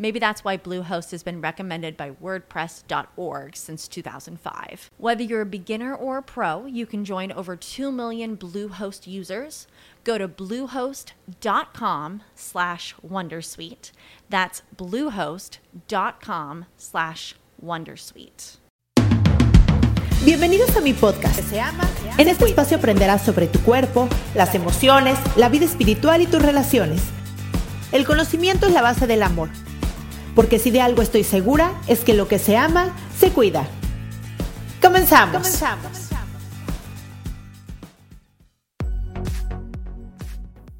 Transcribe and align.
Maybe 0.00 0.18
that's 0.18 0.42
why 0.42 0.56
Bluehost 0.56 1.10
has 1.10 1.22
been 1.22 1.42
recommended 1.42 1.94
by 1.94 2.12
WordPress.org 2.12 3.54
since 3.54 3.86
2005. 3.86 4.90
Whether 4.96 5.22
you're 5.22 5.42
a 5.42 5.46
beginner 5.46 5.94
or 5.94 6.16
a 6.16 6.22
pro, 6.22 6.64
you 6.64 6.86
can 6.86 7.04
join 7.04 7.30
over 7.30 7.54
2 7.54 7.92
million 7.92 8.34
Bluehost 8.34 9.06
users. 9.06 9.66
Go 10.04 10.16
to 10.16 10.26
bluehost.com 10.26 12.22
slash 12.34 12.94
Wondersuite. 13.06 13.92
That's 14.30 14.62
bluehost.com 14.74 16.64
slash 16.78 17.34
Wondersuite. 17.62 18.56
Bienvenidos 20.24 20.74
a 20.78 20.80
mi 20.80 20.94
podcast. 20.94 21.52
En 22.16 22.28
este 22.28 22.46
espacio 22.46 22.78
aprenderás 22.78 23.22
sobre 23.22 23.48
tu 23.48 23.58
cuerpo, 23.60 24.08
las 24.34 24.54
emociones, 24.54 25.18
la 25.36 25.50
vida 25.50 25.66
espiritual 25.66 26.22
y 26.22 26.26
tus 26.26 26.40
relaciones. 26.40 27.02
El 27.92 28.06
conocimiento 28.06 28.66
es 28.66 28.72
la 28.72 28.82
base 28.82 29.06
del 29.06 29.22
amor, 29.22 29.50
porque 30.34 30.58
si 30.58 30.70
de 30.70 30.80
algo 30.80 31.02
estoy 31.02 31.24
segura 31.24 31.72
es 31.86 32.00
que 32.00 32.14
lo 32.14 32.28
que 32.28 32.38
se 32.38 32.56
ama, 32.56 32.94
se 33.18 33.30
cuida. 33.30 33.66
Comenzamos. 34.80 35.36
Comenzamos. 35.36 36.10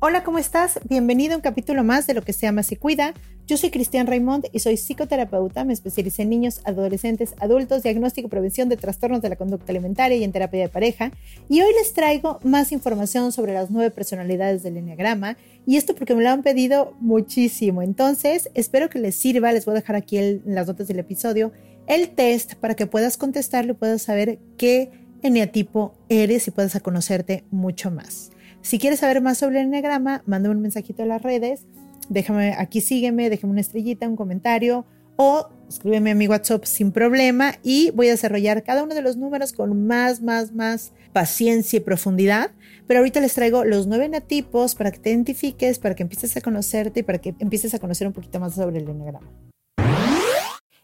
Hola, 0.02 0.24
¿cómo 0.24 0.38
estás? 0.38 0.80
Bienvenido 0.88 1.34
a 1.34 1.36
un 1.36 1.42
capítulo 1.42 1.84
más 1.84 2.06
de 2.06 2.14
Lo 2.14 2.22
que 2.22 2.32
se 2.32 2.46
ama 2.46 2.62
se 2.62 2.78
cuida. 2.78 3.12
Yo 3.50 3.56
soy 3.56 3.70
Cristian 3.70 4.06
Raymond 4.06 4.46
y 4.52 4.60
soy 4.60 4.76
psicoterapeuta. 4.76 5.64
Me 5.64 5.72
especialicé 5.72 6.22
en 6.22 6.30
niños, 6.30 6.60
adolescentes, 6.62 7.34
adultos, 7.40 7.82
diagnóstico 7.82 8.28
y 8.28 8.30
prevención 8.30 8.68
de 8.68 8.76
trastornos 8.76 9.22
de 9.22 9.28
la 9.28 9.34
conducta 9.34 9.72
alimentaria 9.72 10.16
y 10.16 10.22
en 10.22 10.30
terapia 10.30 10.60
de 10.60 10.68
pareja. 10.68 11.10
Y 11.48 11.60
hoy 11.60 11.72
les 11.76 11.92
traigo 11.92 12.38
más 12.44 12.70
información 12.70 13.32
sobre 13.32 13.52
las 13.52 13.72
nueve 13.72 13.90
personalidades 13.90 14.62
del 14.62 14.76
Enneagrama. 14.76 15.36
Y 15.66 15.78
esto 15.78 15.96
porque 15.96 16.14
me 16.14 16.22
lo 16.22 16.30
han 16.30 16.44
pedido 16.44 16.94
muchísimo. 17.00 17.82
Entonces, 17.82 18.48
espero 18.54 18.88
que 18.88 19.00
les 19.00 19.16
sirva. 19.16 19.50
Les 19.50 19.64
voy 19.64 19.72
a 19.72 19.80
dejar 19.80 19.96
aquí 19.96 20.40
las 20.44 20.68
notas 20.68 20.86
del 20.86 21.00
episodio 21.00 21.50
el 21.88 22.10
test 22.10 22.54
para 22.54 22.76
que 22.76 22.86
puedas 22.86 23.16
contestarlo 23.16 23.72
y 23.72 23.76
puedas 23.76 24.02
saber 24.02 24.38
qué 24.58 24.92
eneatipo 25.22 25.92
eres 26.08 26.46
y 26.46 26.52
puedas 26.52 26.80
conocerte 26.82 27.42
mucho 27.50 27.90
más. 27.90 28.30
Si 28.62 28.78
quieres 28.78 29.00
saber 29.00 29.20
más 29.20 29.38
sobre 29.38 29.58
el 29.58 29.66
enneagrama, 29.66 30.22
mándame 30.26 30.54
un 30.54 30.62
mensajito 30.62 31.02
a 31.02 31.06
las 31.06 31.22
redes, 31.22 31.66
déjame 32.10 32.54
aquí, 32.58 32.82
sígueme, 32.82 33.30
déjame 33.30 33.52
una 33.52 33.62
estrellita, 33.62 34.06
un 34.06 34.16
comentario 34.16 34.84
o 35.16 35.48
escríbeme 35.68 36.10
a 36.10 36.14
mi 36.14 36.28
WhatsApp 36.28 36.64
sin 36.64 36.92
problema 36.92 37.54
y 37.62 37.90
voy 37.92 38.08
a 38.08 38.10
desarrollar 38.10 38.62
cada 38.64 38.82
uno 38.82 38.94
de 38.94 39.02
los 39.02 39.16
números 39.16 39.52
con 39.52 39.86
más, 39.86 40.20
más, 40.20 40.52
más 40.52 40.92
paciencia 41.12 41.76
y 41.76 41.80
profundidad. 41.80 42.50
Pero 42.86 43.00
ahorita 43.00 43.20
les 43.20 43.34
traigo 43.34 43.64
los 43.64 43.86
nueve 43.86 44.06
enneatipos 44.06 44.74
para 44.74 44.90
que 44.90 44.98
te 44.98 45.10
identifiques, 45.10 45.78
para 45.78 45.94
que 45.94 46.02
empieces 46.02 46.36
a 46.36 46.40
conocerte 46.40 47.00
y 47.00 47.02
para 47.02 47.18
que 47.18 47.34
empieces 47.38 47.72
a 47.74 47.78
conocer 47.78 48.06
un 48.06 48.12
poquito 48.12 48.40
más 48.40 48.54
sobre 48.54 48.78
el 48.78 48.88
enneagrama. 48.88 49.30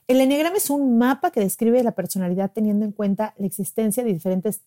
El 0.07 0.21
enneagrama 0.21 0.59
es 0.59 0.71
un 0.71 0.99
mapa 0.99 1.33
que 1.33 1.41
describe 1.41 1.83
la 1.83 1.93
personalidad 1.93 2.53
teniendo 2.55 2.85
en 2.85 2.93
cuenta 2.93 3.35
la 3.39 3.47
existencia 3.47 4.05
de 4.05 4.13
diferentes 4.13 4.61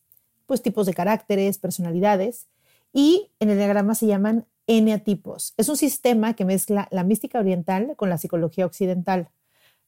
pues, 0.48 0.62
tipos 0.62 0.86
de 0.86 0.94
caracteres, 0.94 1.59
personalidades 1.59 2.48
y 2.92 3.30
en 3.40 3.50
el 3.50 3.58
diagrama 3.58 3.96
se 3.96 4.08
llaman 4.08 4.46
eneatipos. 4.69 5.56
Es 5.57 5.68
un 5.68 5.75
sistema 5.75 6.35
que 6.35 6.46
mezcla 6.46 6.88
la 6.91 7.03
mística 7.03 7.40
oriental 7.40 7.96
con 7.97 8.09
la 8.09 8.19
psicología 8.19 8.68
occidental. 8.68 9.30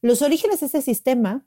Los 0.02 0.24
orígenes 0.24 0.60
de 0.60 0.66
este 0.66 0.82
sistema 0.82 1.46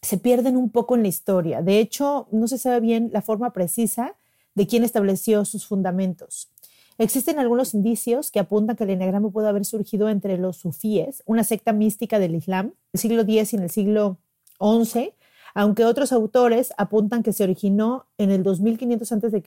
se 0.00 0.18
pierden 0.18 0.56
un 0.56 0.70
poco 0.70 0.94
en 0.94 1.02
la 1.02 1.08
historia. 1.08 1.62
De 1.62 1.80
hecho, 1.80 2.28
no 2.30 2.46
se 2.46 2.58
sabe 2.58 2.78
bien 2.78 3.10
la 3.12 3.22
forma 3.22 3.52
precisa 3.52 4.14
de 4.54 4.68
quién 4.68 4.84
estableció 4.84 5.44
sus 5.44 5.66
fundamentos. 5.66 6.48
Existen 6.96 7.40
algunos 7.40 7.74
indicios 7.74 8.30
que 8.30 8.38
apuntan 8.38 8.76
que 8.76 8.84
el 8.84 8.90
eneagrama 8.90 9.30
puede 9.30 9.48
haber 9.48 9.64
surgido 9.64 10.08
entre 10.08 10.38
los 10.38 10.56
sufíes, 10.56 11.24
una 11.26 11.42
secta 11.42 11.72
mística 11.72 12.20
del 12.20 12.36
Islam, 12.36 12.74
el 12.92 13.00
siglo 13.00 13.22
X 13.22 13.52
y 13.52 13.56
en 13.56 13.62
el 13.64 13.70
siglo 13.70 14.18
XI, 14.60 15.12
aunque 15.54 15.84
otros 15.84 16.12
autores 16.12 16.72
apuntan 16.78 17.24
que 17.24 17.32
se 17.32 17.42
originó 17.42 18.06
en 18.16 18.30
el 18.30 18.44
2500 18.44 19.10
a.C. 19.10 19.42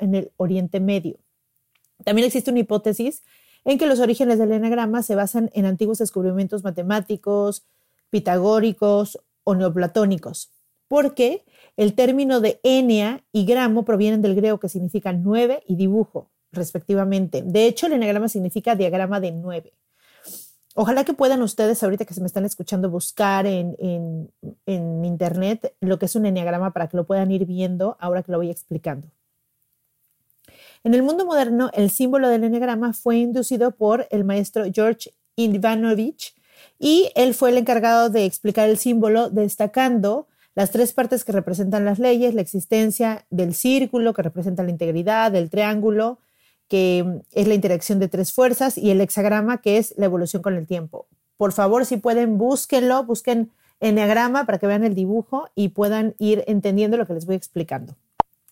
en 0.00 0.14
el 0.14 0.32
Oriente 0.36 0.78
Medio. 0.78 1.16
También 2.04 2.26
existe 2.26 2.50
una 2.50 2.60
hipótesis 2.60 3.22
en 3.64 3.78
que 3.78 3.86
los 3.86 4.00
orígenes 4.00 4.38
del 4.38 4.52
enagrama 4.52 5.02
se 5.02 5.14
basan 5.14 5.50
en 5.54 5.66
antiguos 5.66 5.98
descubrimientos 5.98 6.64
matemáticos, 6.64 7.64
pitagóricos 8.10 9.20
o 9.44 9.54
neoplatónicos, 9.54 10.50
porque 10.88 11.44
el 11.76 11.94
término 11.94 12.40
de 12.40 12.60
enea 12.62 13.24
y 13.32 13.44
gramo 13.44 13.84
provienen 13.84 14.22
del 14.22 14.34
griego 14.34 14.58
que 14.58 14.68
significa 14.68 15.12
nueve 15.12 15.62
y 15.66 15.76
dibujo, 15.76 16.30
respectivamente. 16.52 17.42
De 17.42 17.66
hecho, 17.66 17.86
el 17.86 17.94
enagrama 17.94 18.28
significa 18.28 18.74
diagrama 18.74 19.20
de 19.20 19.32
nueve. 19.32 19.72
Ojalá 20.74 21.04
que 21.04 21.14
puedan 21.14 21.42
ustedes, 21.42 21.82
ahorita 21.82 22.04
que 22.04 22.14
se 22.14 22.20
me 22.20 22.26
están 22.26 22.44
escuchando, 22.44 22.90
buscar 22.90 23.46
en, 23.46 23.76
internet 24.66 25.74
lo 25.80 25.98
que 25.98 26.06
es 26.06 26.14
un 26.14 26.26
enneagrama 26.26 26.72
para 26.72 26.88
que 26.88 26.96
lo 26.96 27.04
puedan 27.04 27.30
ir 27.30 27.44
viendo 27.44 27.96
ahora 28.00 28.22
que 28.22 28.32
lo 28.32 28.38
voy 28.38 28.50
explicando. 28.50 29.08
En 30.82 30.94
el 30.94 31.02
mundo 31.02 31.26
moderno, 31.26 31.70
el 31.74 31.90
símbolo 31.90 32.28
del 32.28 32.44
enneagrama 32.44 32.94
fue 32.94 33.18
inducido 33.18 33.72
por 33.72 34.06
el 34.10 34.24
maestro 34.24 34.64
George 34.72 35.12
Ivanovich 35.36 36.34
y 36.78 37.10
él 37.14 37.34
fue 37.34 37.50
el 37.50 37.58
encargado 37.58 38.08
de 38.08 38.24
explicar 38.24 38.68
el 38.68 38.78
símbolo 38.78 39.28
destacando 39.28 40.26
las 40.54 40.70
tres 40.70 40.92
partes 40.92 41.24
que 41.24 41.32
representan 41.32 41.84
las 41.84 41.98
leyes, 41.98 42.34
la 42.34 42.40
existencia 42.40 43.26
del 43.30 43.54
círculo 43.54 44.14
que 44.14 44.22
representa 44.22 44.62
la 44.62 44.70
integridad, 44.70 45.30
del 45.30 45.50
triángulo 45.50 46.18
que 46.70 47.22
es 47.32 47.48
la 47.48 47.54
interacción 47.54 47.98
de 47.98 48.08
tres 48.08 48.32
fuerzas, 48.32 48.78
y 48.78 48.90
el 48.92 49.00
hexagrama, 49.00 49.60
que 49.60 49.76
es 49.76 49.92
la 49.98 50.04
evolución 50.04 50.40
con 50.40 50.54
el 50.54 50.68
tiempo. 50.68 51.08
Por 51.36 51.52
favor, 51.52 51.84
si 51.84 51.96
pueden, 51.96 52.38
búsquenlo, 52.38 53.02
busquen 53.04 53.50
enneagrama 53.80 54.46
para 54.46 54.58
que 54.58 54.68
vean 54.68 54.84
el 54.84 54.94
dibujo 54.94 55.48
y 55.56 55.70
puedan 55.70 56.14
ir 56.18 56.44
entendiendo 56.46 56.96
lo 56.96 57.06
que 57.06 57.14
les 57.14 57.26
voy 57.26 57.34
explicando. 57.34 57.96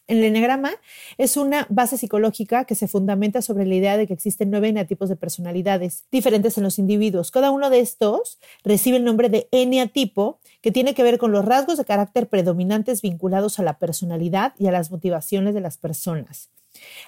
El 0.08 0.24
enneagrama 0.24 0.70
es 1.18 1.36
una 1.36 1.66
base 1.68 1.98
psicológica 1.98 2.64
que 2.64 2.74
se 2.74 2.88
fundamenta 2.88 3.42
sobre 3.42 3.66
la 3.66 3.74
idea 3.74 3.98
de 3.98 4.06
que 4.06 4.14
existen 4.14 4.50
nueve 4.50 4.68
eneatipos 4.68 5.10
de 5.10 5.16
personalidades 5.16 6.06
diferentes 6.10 6.56
en 6.56 6.64
los 6.64 6.78
individuos. 6.78 7.30
Cada 7.30 7.50
uno 7.50 7.68
de 7.68 7.80
estos 7.80 8.38
recibe 8.64 8.96
el 8.96 9.04
nombre 9.04 9.28
de 9.28 9.48
eneatipo, 9.52 10.40
que 10.62 10.72
tiene 10.72 10.94
que 10.94 11.02
ver 11.02 11.18
con 11.18 11.30
los 11.30 11.44
rasgos 11.44 11.76
de 11.76 11.84
carácter 11.84 12.26
predominantes 12.26 13.02
vinculados 13.02 13.58
a 13.58 13.62
la 13.62 13.78
personalidad 13.78 14.54
y 14.58 14.66
a 14.66 14.72
las 14.72 14.90
motivaciones 14.90 15.52
de 15.52 15.60
las 15.60 15.76
personas. 15.76 16.48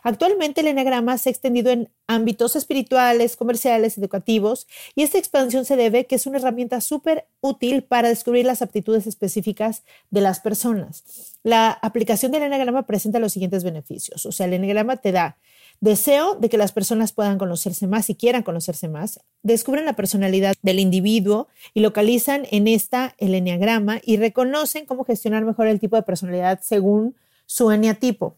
Actualmente 0.03 0.61
el 0.61 0.69
enagrama 0.69 1.19
se 1.19 1.29
ha 1.29 1.33
extendido 1.33 1.71
en 1.71 1.89
ámbitos 2.07 2.57
espirituales, 2.57 3.37
comerciales, 3.37 3.97
educativos, 3.99 4.67
y 4.95 5.03
esta 5.03 5.19
expansión 5.19 5.65
se 5.65 5.77
debe 5.77 6.07
que 6.07 6.17
es 6.17 6.27
una 6.27 6.39
herramienta 6.39 6.81
súper 6.81 7.27
útil 7.41 7.83
para 7.83 8.09
descubrir 8.09 8.47
las 8.47 8.63
aptitudes 8.63 9.07
específicas 9.07 9.83
de 10.11 10.21
las 10.21 10.41
personas. 10.41 11.05
La 11.43 11.71
aplicación 11.71 12.33
del 12.33 12.43
enagrama 12.43 12.87
presenta 12.87 13.19
los 13.19 13.33
siguientes 13.33 13.65
beneficios. 13.65 14.27
O 14.27 14.33
sea, 14.33 14.47
el 14.47 14.55
enagrama 14.55 14.97
te 14.97 15.13
da 15.13 15.37
deseo 15.81 16.35
de 16.35 16.49
que 16.49 16.59
las 16.59 16.73
personas 16.73 17.13
puedan 17.13 17.39
conocerse 17.39 17.87
más 17.87 18.11
y 18.11 18.15
quieran 18.15 18.43
conocerse 18.43 18.89
más, 18.89 19.21
descubren 19.43 19.87
la 19.87 19.95
personalidad 19.95 20.55
del 20.63 20.79
individuo 20.79 21.49
y 21.73 21.81
localizan 21.81 22.47
en 22.51 22.69
esta 22.69 23.15
el 23.19 23.35
eneagrama 23.35 24.01
y 24.05 24.19
reconocen 24.19 24.85
cómo 24.85 25.05
gestionar 25.05 25.45
mejor 25.45 25.67
el 25.67 25.81
tipo 25.81 25.97
de 25.97 26.03
personalidad 26.03 26.61
según 26.63 27.17
su 27.51 27.73
eneatipo. 27.73 28.37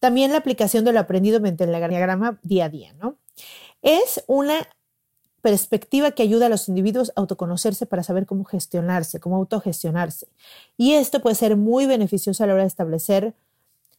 También 0.00 0.32
la 0.32 0.36
aplicación 0.36 0.84
de 0.84 0.92
lo 0.92 1.00
aprendido 1.00 1.40
mediante 1.40 1.64
el 1.64 1.70
diagrama 1.70 2.38
día 2.42 2.66
a 2.66 2.68
día, 2.68 2.92
¿no? 3.00 3.16
Es 3.80 4.22
una 4.26 4.68
perspectiva 5.40 6.10
que 6.10 6.22
ayuda 6.22 6.44
a 6.44 6.48
los 6.50 6.68
individuos 6.68 7.10
a 7.16 7.20
autoconocerse 7.22 7.86
para 7.86 8.02
saber 8.02 8.26
cómo 8.26 8.44
gestionarse, 8.44 9.18
cómo 9.18 9.36
autogestionarse. 9.36 10.28
Y 10.76 10.92
esto 10.92 11.22
puede 11.22 11.36
ser 11.36 11.56
muy 11.56 11.86
beneficioso 11.86 12.44
a 12.44 12.48
la 12.48 12.52
hora 12.52 12.64
de 12.64 12.68
establecer 12.68 13.34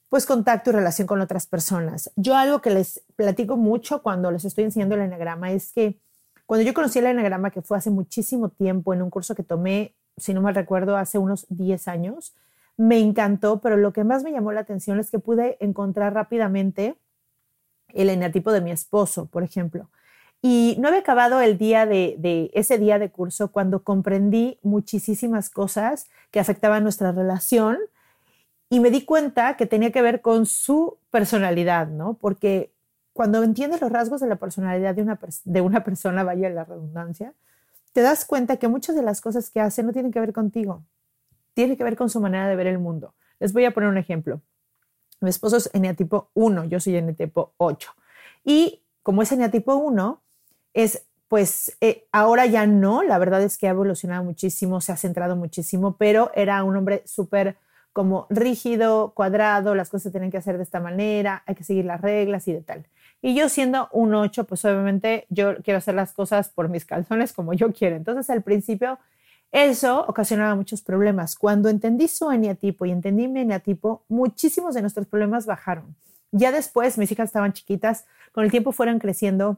pues 0.09 0.27
contacto 0.27 0.69
y 0.69 0.73
relación 0.73 1.07
con 1.07 1.21
otras 1.21 1.47
personas. 1.47 2.11
Yo 2.15 2.35
algo 2.35 2.61
que 2.61 2.69
les 2.69 3.01
platico 3.15 3.57
mucho 3.57 4.03
cuando 4.03 4.29
les 4.29 4.45
estoy 4.45 4.65
enseñando 4.65 4.93
el 4.93 5.01
enagrama 5.01 5.51
es 5.51 5.71
que 5.71 5.97
Cuando 6.45 6.63
yo 6.63 6.75
conocí 6.75 6.99
el 6.99 7.07
enagrama, 7.07 7.49
que 7.49 7.63
fue 7.63 7.77
hace 7.77 7.89
muchísimo 7.89 8.49
tiempo 8.49 8.93
en 8.93 9.01
un 9.01 9.09
curso 9.09 9.33
que 9.33 9.43
tomé, 9.43 9.95
si 10.17 10.35
no 10.35 10.41
mal 10.41 10.53
recuerdo, 10.53 10.97
hace 10.97 11.17
unos 11.17 11.47
10 11.49 11.87
años, 11.87 12.35
me 12.77 12.99
encantó, 12.99 13.61
pero 13.61 13.77
lo 13.77 13.93
que 13.93 14.03
más 14.03 14.23
me 14.23 14.31
llamó 14.31 14.51
la 14.51 14.61
atención 14.61 14.99
es 14.99 15.11
que 15.11 15.19
pude 15.19 15.57
encontrar 15.59 16.13
rápidamente 16.13 16.95
el 17.89 18.09
eneatipo 18.09 18.51
de 18.51 18.61
mi 18.61 18.71
esposo, 18.71 19.25
por 19.27 19.43
ejemplo. 19.43 19.89
Y 20.41 20.75
no 20.79 20.87
había 20.87 21.01
acabado 21.01 21.39
el 21.39 21.57
día 21.57 21.85
de, 21.85 22.49
ese 22.53 22.79
día 22.79 22.97
de 22.97 23.11
curso 23.11 23.51
cuando 23.51 23.83
comprendí 23.83 24.57
muchísimas 24.63 25.49
cosas 25.49 26.07
que 26.31 26.39
afectaban 26.39 26.83
nuestra 26.83 27.11
relación 27.11 27.77
y 28.69 28.79
me 28.79 28.89
di 28.89 29.05
cuenta 29.05 29.55
que 29.55 29.67
tenía 29.67 29.91
que 29.91 30.01
ver 30.01 30.21
con 30.21 30.47
su 30.47 30.97
personalidad, 31.11 31.87
¿no? 31.87 32.15
Porque 32.15 32.71
cuando 33.13 33.43
entiendes 33.43 33.81
los 33.81 33.91
rasgos 33.91 34.21
de 34.21 34.27
la 34.27 34.37
personalidad 34.37 34.95
de 34.95 35.03
una, 35.03 35.19
de 35.43 35.61
una 35.61 35.83
persona, 35.83 36.23
vaya 36.23 36.49
la 36.49 36.63
redundancia, 36.63 37.33
te 37.91 38.01
das 38.01 38.25
cuenta 38.25 38.57
que 38.57 38.67
muchas 38.67 38.95
de 38.95 39.03
las 39.03 39.21
cosas 39.21 39.51
que 39.51 39.59
hace 39.59 39.83
no 39.83 39.91
tienen 39.91 40.11
que 40.11 40.21
ver 40.21 40.33
contigo, 40.33 40.83
tiene 41.53 41.77
que 41.77 41.83
ver 41.83 41.95
con 41.95 42.09
su 42.09 42.19
manera 42.19 42.47
de 42.47 42.55
ver 42.55 42.67
el 42.67 42.79
mundo. 42.79 43.13
Les 43.39 43.53
voy 43.53 43.65
a 43.65 43.71
poner 43.71 43.89
un 43.89 43.97
ejemplo. 43.97 44.41
Mi 45.19 45.29
esposo 45.29 45.57
es 45.57 45.69
eneatipo 45.73 46.29
1, 46.33 46.65
yo 46.65 46.79
soy 46.79 46.95
eneatipo 46.95 47.53
8. 47.57 47.91
Y 48.43 48.83
como 49.03 49.21
es 49.21 49.31
eneatipo 49.31 49.75
1, 49.75 50.21
es 50.73 51.05
pues 51.27 51.77
eh, 51.79 52.07
ahora 52.11 52.45
ya 52.45 52.67
no, 52.67 53.03
la 53.03 53.17
verdad 53.17 53.41
es 53.41 53.57
que 53.57 53.67
ha 53.67 53.69
evolucionado 53.69 54.21
muchísimo, 54.21 54.81
se 54.81 54.91
ha 54.91 54.97
centrado 54.97 55.37
muchísimo, 55.37 55.95
pero 55.95 56.29
era 56.35 56.61
un 56.65 56.75
hombre 56.75 57.03
súper 57.05 57.55
como 57.93 58.27
rígido, 58.29 59.13
cuadrado, 59.15 59.73
las 59.73 59.89
cosas 59.89 60.03
se 60.03 60.11
tienen 60.11 60.29
que 60.29 60.37
hacer 60.37 60.57
de 60.57 60.63
esta 60.63 60.81
manera, 60.81 61.43
hay 61.45 61.55
que 61.55 61.63
seguir 61.63 61.85
las 61.85 62.01
reglas 62.01 62.49
y 62.49 62.53
de 62.53 62.61
tal. 62.61 62.85
Y 63.21 63.33
yo 63.33 63.47
siendo 63.47 63.87
un 63.93 64.13
8, 64.13 64.45
pues 64.45 64.65
obviamente 64.65 65.25
yo 65.29 65.55
quiero 65.63 65.77
hacer 65.77 65.95
las 65.95 66.11
cosas 66.11 66.49
por 66.49 66.67
mis 66.67 66.83
calzones 66.83 67.31
como 67.31 67.53
yo 67.53 67.71
quiero. 67.71 67.95
Entonces 67.95 68.29
al 68.29 68.41
principio 68.41 68.99
eso 69.51 70.05
ocasionaba 70.07 70.55
muchos 70.55 70.81
problemas. 70.81 71.35
Cuando 71.35 71.69
entendí 71.69 72.07
su 72.07 72.31
eneatipo 72.31 72.85
y 72.85 72.91
entendí 72.91 73.27
mi 73.27 73.41
eneatipo, 73.41 74.03
muchísimos 74.07 74.75
de 74.75 74.81
nuestros 74.81 75.07
problemas 75.07 75.45
bajaron. 75.45 75.95
Ya 76.31 76.51
después, 76.51 76.97
mis 76.97 77.11
hijas 77.11 77.29
estaban 77.29 77.51
chiquitas, 77.51 78.05
con 78.31 78.45
el 78.45 78.51
tiempo 78.51 78.71
fueron 78.71 78.99
creciendo 78.99 79.57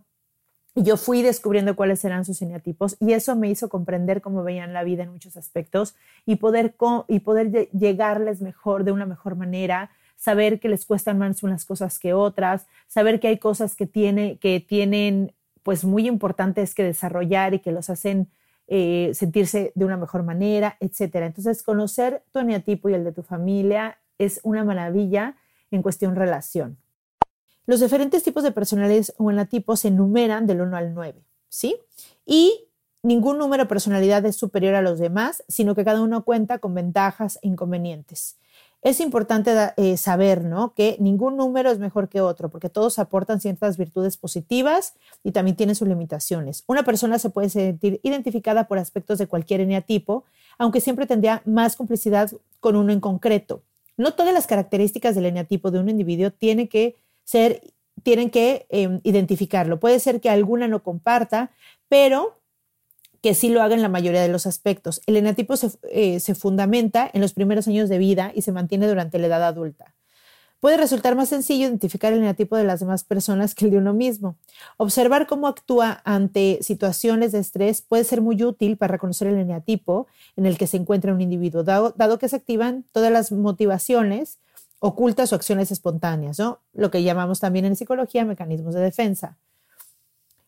y 0.75 0.83
yo 0.83 0.97
fui 0.97 1.21
descubriendo 1.21 1.75
cuáles 1.75 2.03
eran 2.03 2.25
sus 2.25 2.41
eneatipos 2.41 2.97
y 2.99 3.13
eso 3.13 3.35
me 3.35 3.49
hizo 3.49 3.69
comprender 3.69 4.21
cómo 4.21 4.43
veían 4.43 4.73
la 4.73 4.83
vida 4.83 5.03
en 5.03 5.11
muchos 5.11 5.37
aspectos 5.37 5.95
y 6.25 6.37
poder, 6.37 6.75
y 7.07 7.19
poder 7.19 7.69
llegarles 7.69 8.41
mejor, 8.41 8.83
de 8.83 8.91
una 8.91 9.05
mejor 9.05 9.35
manera, 9.35 9.91
saber 10.15 10.59
que 10.59 10.69
les 10.69 10.85
cuestan 10.85 11.19
más 11.19 11.43
unas 11.43 11.65
cosas 11.65 11.99
que 11.99 12.13
otras, 12.13 12.65
saber 12.87 13.19
que 13.19 13.27
hay 13.27 13.37
cosas 13.37 13.75
que, 13.75 13.85
tiene, 13.85 14.39
que 14.39 14.59
tienen 14.59 15.33
pues 15.61 15.85
muy 15.85 16.07
importantes 16.07 16.73
que 16.73 16.83
desarrollar 16.83 17.53
y 17.53 17.59
que 17.59 17.71
los 17.71 17.91
hacen 17.91 18.29
eh, 18.67 19.11
sentirse 19.13 19.71
de 19.75 19.85
una 19.85 19.97
mejor 19.97 20.23
manera, 20.23 20.77
etcétera. 20.79 21.25
Entonces, 21.25 21.63
conocer 21.63 22.23
tu 22.31 22.39
eneatipo 22.39 22.89
y 22.89 22.93
el 22.93 23.03
de 23.03 23.11
tu 23.11 23.23
familia 23.23 23.99
es 24.17 24.39
una 24.43 24.63
maravilla 24.63 25.35
en 25.71 25.81
cuestión 25.81 26.15
relación. 26.15 26.77
Los 27.65 27.79
diferentes 27.79 28.23
tipos 28.23 28.43
de 28.43 28.51
personalidades 28.51 29.13
o 29.17 29.31
eneatipos 29.31 29.81
se 29.81 29.87
enumeran 29.87 30.47
del 30.47 30.61
1 30.61 30.75
al 30.75 30.93
9, 30.93 31.23
¿sí? 31.47 31.77
Y 32.25 32.67
ningún 33.01 33.37
número 33.37 33.63
de 33.63 33.69
personalidad 33.69 34.25
es 34.25 34.35
superior 34.35 34.75
a 34.75 34.81
los 34.81 34.99
demás, 34.99 35.43
sino 35.47 35.73
que 35.75 35.85
cada 35.85 36.01
uno 36.01 36.25
cuenta 36.25 36.59
con 36.59 36.73
ventajas 36.73 37.39
e 37.41 37.47
inconvenientes 37.47 38.37
es 38.83 38.99
importante 38.99 39.55
eh, 39.77 39.95
saber 39.95 40.43
¿no? 40.43 40.73
que 40.73 40.97
ningún 40.99 41.37
número 41.37 41.71
es 41.71 41.79
mejor 41.79 42.09
que 42.09 42.19
otro, 42.19 42.49
porque 42.49 42.69
todos 42.69 42.99
aportan 42.99 43.39
ciertas 43.39 43.77
virtudes 43.77 44.17
positivas 44.17 44.93
y 45.23 45.31
también 45.31 45.55
tienen 45.55 45.75
sus 45.75 45.87
limitaciones. 45.87 46.65
Una 46.67 46.83
persona 46.83 47.17
se 47.17 47.29
puede 47.29 47.49
sentir 47.49 48.01
identificada 48.03 48.67
por 48.67 48.77
aspectos 48.77 49.17
de 49.19 49.27
cualquier 49.27 49.61
eneatipo, 49.61 50.25
aunque 50.57 50.81
siempre 50.81 51.05
tendría 51.05 51.41
más 51.45 51.77
complicidad 51.77 52.29
con 52.59 52.75
uno 52.75 52.91
en 52.91 52.99
concreto. 52.99 53.61
No 53.95 54.15
todas 54.15 54.33
las 54.33 54.47
características 54.47 55.15
del 55.15 55.27
eneatipo 55.27 55.71
de 55.71 55.79
un 55.79 55.87
individuo 55.87 56.31
tienen 56.31 56.67
que 56.67 56.97
ser, 57.23 57.61
tienen 58.03 58.29
que 58.29 58.65
em, 58.69 58.99
identificarlo. 59.03 59.79
Puede 59.79 59.99
ser 60.01 60.19
que 60.19 60.29
alguna 60.29 60.67
no 60.67 60.83
comparta, 60.83 61.51
pero 61.87 62.37
que 63.23 63.33
sí 63.35 63.47
lo 63.47 63.63
haga 63.63 63.73
en 63.73 63.81
la 63.81 63.87
mayoría 63.87 64.21
de 64.21 64.27
los 64.27 64.45
aspectos. 64.45 65.01
El 65.07 65.15
eneatipo 65.15 65.53
eh, 65.89 66.19
se, 66.19 66.35
fundamenta 66.35 67.09
en 67.13 67.21
los 67.21 67.33
primeros 67.33 67.69
años 67.69 67.87
de 67.87 67.97
vida 67.97 68.33
y 68.35 68.41
se 68.41 68.51
mantiene 68.51 68.85
durante 68.85 69.17
la 69.17 69.27
edad 69.27 69.43
adulta. 69.43 69.95
Puede 70.59 70.75
resultar 70.75 71.15
más 71.15 71.29
sencillo 71.29 71.67
identificar 71.67 72.11
el 72.11 72.19
eneatipo 72.19 72.57
de 72.57 72.65
las 72.65 72.81
demás 72.81 73.05
personas 73.05 73.55
que 73.55 73.63
el 73.63 73.71
de 73.71 73.77
uno 73.77 73.93
mismo. 73.93 74.35
Observar 74.75 75.25
cómo 75.25 75.47
actúa 75.47 76.01
ante 76.03 76.59
situaciones 76.61 77.31
de 77.31 77.39
estrés 77.39 77.81
puede 77.81 78.03
ser 78.03 78.19
muy 78.19 78.43
útil 78.43 78.75
para 78.75 78.91
reconocer 78.91 79.29
el 79.29 79.37
eneatipo 79.37 80.05
en 80.35 80.45
el 80.45 80.57
que 80.57 80.67
se 80.67 80.75
encuentra 80.75 81.13
un 81.13 81.21
individuo, 81.21 81.63
dado, 81.63 81.93
dado 81.95 82.19
que 82.19 82.27
se 82.27 82.35
activan 82.35 82.83
todas 82.91 83.11
las 83.11 83.31
motivaciones 83.31 84.39
ocultas 84.79 85.31
o 85.31 85.35
acciones 85.37 85.71
espontáneas, 85.71 86.39
¿no? 86.39 86.59
lo 86.73 86.91
que 86.91 87.03
llamamos 87.03 87.39
también 87.39 87.63
en 87.63 87.77
psicología 87.77 88.25
mecanismos 88.25 88.75
de 88.75 88.81
defensa. 88.81 89.37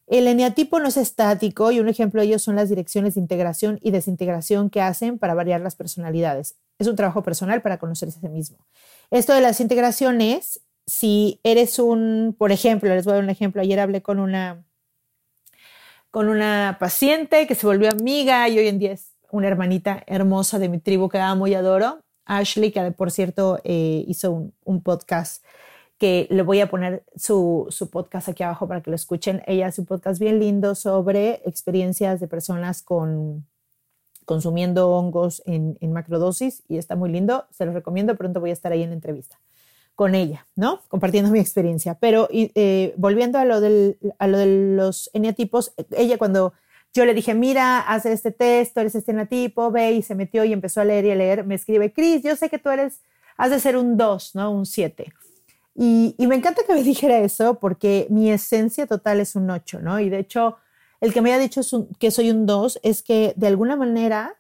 El 0.08 0.28
eneatipo 0.28 0.80
no 0.80 0.88
es 0.88 0.98
estático 0.98 1.72
y 1.72 1.80
un 1.80 1.90
ejemplo 1.90 2.22
de 2.22 2.28
ello 2.28 2.40
son 2.40 2.56
las 2.56 2.70
direcciones 2.70 3.16
de 3.16 3.22
integración 3.22 3.80
y 3.82 3.90
desintegración 3.92 4.70
que 4.70 4.82
hacen 4.82 5.18
para 5.18 5.34
variar 5.34 5.62
las 5.62 5.76
personalidades. 5.76 6.56
Es 6.78 6.88
un 6.88 6.96
trabajo 6.96 7.24
personal 7.24 7.62
para 7.62 7.80
conocerse 7.80 8.20
a 8.20 8.22
sí 8.22 8.30
mismo. 8.30 8.58
Esto 9.10 9.34
de 9.34 9.42
las 9.42 9.60
integraciones, 9.60 10.62
si 10.86 11.40
eres 11.44 11.80
un, 11.80 12.36
por 12.38 12.52
ejemplo, 12.52 12.94
les 12.94 13.06
voy 13.06 13.14
a 13.14 13.16
dar 13.16 13.24
un 13.24 13.32
ejemplo, 13.32 13.62
ayer 13.62 13.80
hablé 13.80 14.04
con 14.04 14.20
una, 14.20 14.64
con 16.12 16.30
una 16.30 16.78
paciente 16.80 17.48
que 17.48 17.56
se 17.56 17.66
volvió 17.66 17.90
amiga 17.90 18.48
y 18.48 18.60
hoy 18.60 18.68
en 18.68 18.78
día 18.78 18.92
es 18.92 19.16
una 19.32 19.48
hermanita 19.48 20.04
hermosa 20.06 20.60
de 20.60 20.70
mi 20.70 20.80
tribu 20.80 21.10
que 21.10 21.18
amo 21.20 21.48
y 21.48 21.56
adoro, 21.56 22.04
Ashley, 22.26 22.72
que 22.72 22.92
por 22.92 23.10
cierto 23.10 23.60
eh, 23.64 24.06
hizo 24.08 24.52
un 24.64 24.84
podcast 24.84 25.44
que 25.98 26.28
le 26.30 26.42
voy 26.42 26.60
a 26.60 26.70
poner 26.70 27.04
su, 27.16 27.70
podcast 27.92 28.30
aquí 28.30 28.44
abajo 28.44 28.68
para 28.68 28.82
que 28.82 28.90
lo 28.90 28.96
escuchen. 28.96 29.42
Ella 29.48 29.68
hace 29.68 29.82
un 29.82 29.88
podcast 29.88 30.20
bien 30.20 30.40
lindo 30.40 30.76
sobre 30.76 31.42
experiencias 31.46 32.20
de 32.20 32.28
personas 32.28 32.82
con 32.82 33.46
consumiendo 34.26 34.90
hongos 34.90 35.44
en, 35.46 35.78
macrodosis 35.94 36.64
y 36.68 36.78
está 36.78 36.96
muy 36.96 37.12
lindo, 37.12 37.46
se 37.52 37.64
lo 37.64 37.74
recomiendo, 37.74 38.16
pronto 38.16 38.40
voy 38.40 38.50
a 38.50 38.54
estar 38.54 38.72
ahí 38.72 38.82
en 38.82 38.92
entrevista 38.92 39.40
con 39.94 40.16
ella, 40.16 40.48
¿no? 40.56 40.82
Compartiendo 40.88 41.30
mi 41.30 41.40
experiencia. 41.40 41.94
Pero 42.00 42.28
eh, 42.32 42.94
volviendo 42.98 43.38
a 43.38 43.46
lo, 43.46 43.62
del, 43.62 43.98
a 44.18 44.28
lo 44.28 44.40
de 44.40 44.76
los 44.76 45.12
eneatipos, 45.14 45.74
ella 45.92 46.18
cuando 46.18 46.54
yo 46.96 47.06
le 47.06 47.14
dije, 47.14 47.34
mira, 47.34 47.82
haz 47.82 48.06
este 48.06 48.32
test, 48.32 48.76
eres 48.78 48.96
este 48.96 49.12
eneatipo, 49.12 49.70
ve 49.70 49.92
y 49.92 50.02
se 50.02 50.16
metió 50.16 50.44
y 50.44 50.54
empezó 50.54 50.82
a 50.82 50.86
leer 50.86 51.06
y 51.06 51.12
a 51.12 51.16
leer, 51.16 51.46
me 51.46 51.56
escribe, 51.56 51.94
Cris, 51.94 52.24
yo 52.24 52.36
sé 52.36 52.50
que 52.50 52.58
tú 52.58 52.70
eres, 52.70 53.02
has 53.38 53.52
de 53.52 53.60
ser 53.60 53.78
un 53.78 53.96
2, 53.96 54.36
¿no? 54.36 54.52
Un 54.52 54.66
7. 54.66 55.14
Y, 55.76 56.16
me 56.18 56.36
encanta 56.36 56.64
que 56.66 56.74
me 56.74 56.84
dijera 56.84 57.20
eso 57.20 57.60
porque 57.60 58.08
mi 58.10 58.32
esencia 58.32 58.88
total 58.88 59.20
es 59.20 59.36
un 59.36 59.50
8, 59.50 59.82
¿no? 59.82 60.00
Y 60.00 60.10
de 60.10 60.20
hecho, 60.20 60.58
el 61.02 61.14
que 61.14 61.22
me 61.22 61.34
haya 61.34 61.42
dicho 61.42 61.62
que 62.00 62.12
soy 62.12 62.32
un 62.32 62.46
2 62.46 62.80
es 62.82 63.04
que 63.04 63.34
de 63.36 63.48
alguna 63.48 63.76
manera, 63.76 64.36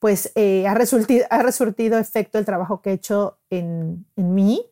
pues 0.00 0.32
eh, 0.34 0.66
ha, 0.66 0.74
resultido, 0.74 1.98
efecto 1.98 2.38
el 2.38 2.44
trabajo 2.44 2.82
que 2.82 2.90
he 2.90 2.94
hecho 2.94 3.38
en, 3.50 4.04
en 4.16 4.34
mí, 4.34 4.66